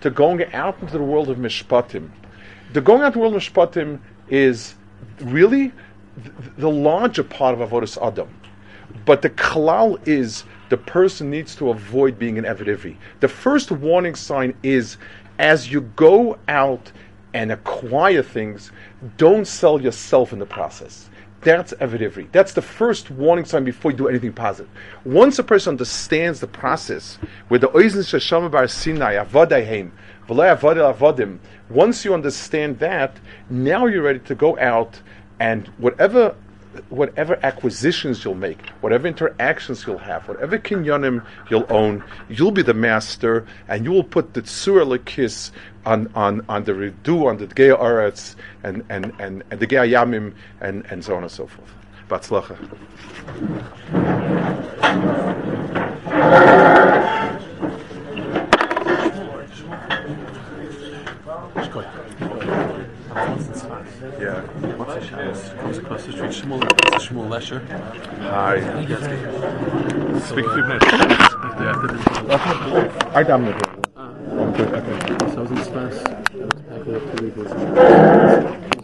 to 0.00 0.10
going 0.10 0.52
out 0.52 0.80
into 0.80 0.98
the 0.98 1.02
world 1.02 1.30
of 1.30 1.38
Mishpatim, 1.38 2.10
the 2.72 2.80
going 2.80 3.02
out 3.02 3.12
the 3.12 3.20
world 3.20 3.34
of 3.34 3.42
Mishpatim 3.42 4.00
is 4.28 4.74
really 5.20 5.72
th- 6.22 6.34
the 6.58 6.70
larger 6.70 7.22
part 7.22 7.58
of 7.58 7.70
Avodas 7.70 8.04
Adam. 8.04 8.28
But 9.04 9.22
the 9.22 9.30
klal 9.30 9.98
is 10.06 10.44
the 10.68 10.76
person 10.76 11.30
needs 11.30 11.54
to 11.56 11.70
avoid 11.70 12.18
being 12.18 12.38
an 12.38 12.44
Eved 12.44 12.66
Ivri. 12.66 12.96
The 13.20 13.28
first 13.28 13.70
warning 13.70 14.14
sign 14.14 14.54
is 14.62 14.96
as 15.38 15.72
you 15.72 15.82
go 15.96 16.38
out 16.48 16.92
and 17.34 17.50
acquire 17.50 18.22
things, 18.22 18.70
don't 19.16 19.46
sell 19.46 19.80
yourself 19.80 20.32
in 20.32 20.38
the 20.38 20.46
process. 20.46 21.08
That's 21.40 21.72
Eved 21.74 22.00
Ivri. 22.00 22.30
That's 22.30 22.52
the 22.52 22.62
first 22.62 23.10
warning 23.10 23.44
sign 23.44 23.64
before 23.64 23.90
you 23.90 23.96
do 23.96 24.08
anything 24.08 24.32
positive. 24.32 24.70
Once 25.04 25.38
a 25.40 25.42
person 25.42 25.72
understands 25.72 26.38
the 26.38 26.46
process, 26.46 27.18
where 27.48 27.58
the 27.58 27.68
Oizen 27.68 28.04
Shashama 28.04 28.50
Bar 28.50 28.68
Sinai, 28.68 29.16
Avadim, 29.16 29.90
once 31.68 32.04
you 32.04 32.14
understand 32.14 32.78
that, 32.78 33.16
now 33.50 33.86
you're 33.86 34.02
ready 34.02 34.20
to 34.20 34.34
go 34.36 34.56
out 34.58 35.00
and 35.40 35.66
whatever 35.78 36.36
whatever 36.88 37.38
acquisitions 37.42 38.24
you'll 38.24 38.34
make, 38.34 38.68
whatever 38.80 39.06
interactions 39.06 39.86
you'll 39.86 39.98
have, 39.98 40.26
whatever 40.28 40.58
kinyanim 40.58 41.24
you'll 41.50 41.66
own, 41.70 42.02
you'll 42.28 42.50
be 42.50 42.62
the 42.62 42.74
master, 42.74 43.46
and 43.68 43.84
you 43.84 43.92
will 43.92 44.04
put 44.04 44.34
the 44.34 44.42
tzur 44.42 44.84
lekis 44.86 45.50
on, 45.84 46.10
on, 46.14 46.44
on 46.48 46.64
the 46.64 46.72
redu, 46.72 47.26
on 47.26 47.36
the 47.36 47.46
geya 47.46 47.78
aretz, 47.78 48.36
and, 48.62 48.84
and, 48.88 49.12
and, 49.18 49.42
and 49.50 49.60
the 49.60 49.66
geya 49.66 49.88
yamim, 49.88 50.34
and, 50.60 50.84
and 50.90 51.04
so 51.04 51.16
on 51.16 51.22
and 51.22 51.32
so 51.32 51.46
forth. 51.46 51.72
Batzlacha. 52.08 52.56
Yeah. 64.22 64.40
What's 64.76 65.02
his 65.02 65.10
house? 65.10 65.52
Comes 65.54 65.78
across 65.78 66.06
the 66.06 66.12
street. 66.12 66.30
Shmuel, 66.30 66.62
it's 66.94 67.06
Shmuel 67.08 67.28
Lesher. 67.28 67.58
Hi. 68.20 68.60
Speak 70.20 70.46
a 70.46 70.54
few 70.54 70.62
minutes. 70.62 70.86
I 73.16 73.24
damn 73.26 73.44
So 75.32 75.38
I 75.38 75.40
was 75.40 75.50
in 75.50 75.64
Spence. 75.64 76.06
I 76.06 76.14
was 76.36 76.62
packing 76.68 76.94
up 76.94 77.16
to 77.16 77.22
leave. 77.24 78.72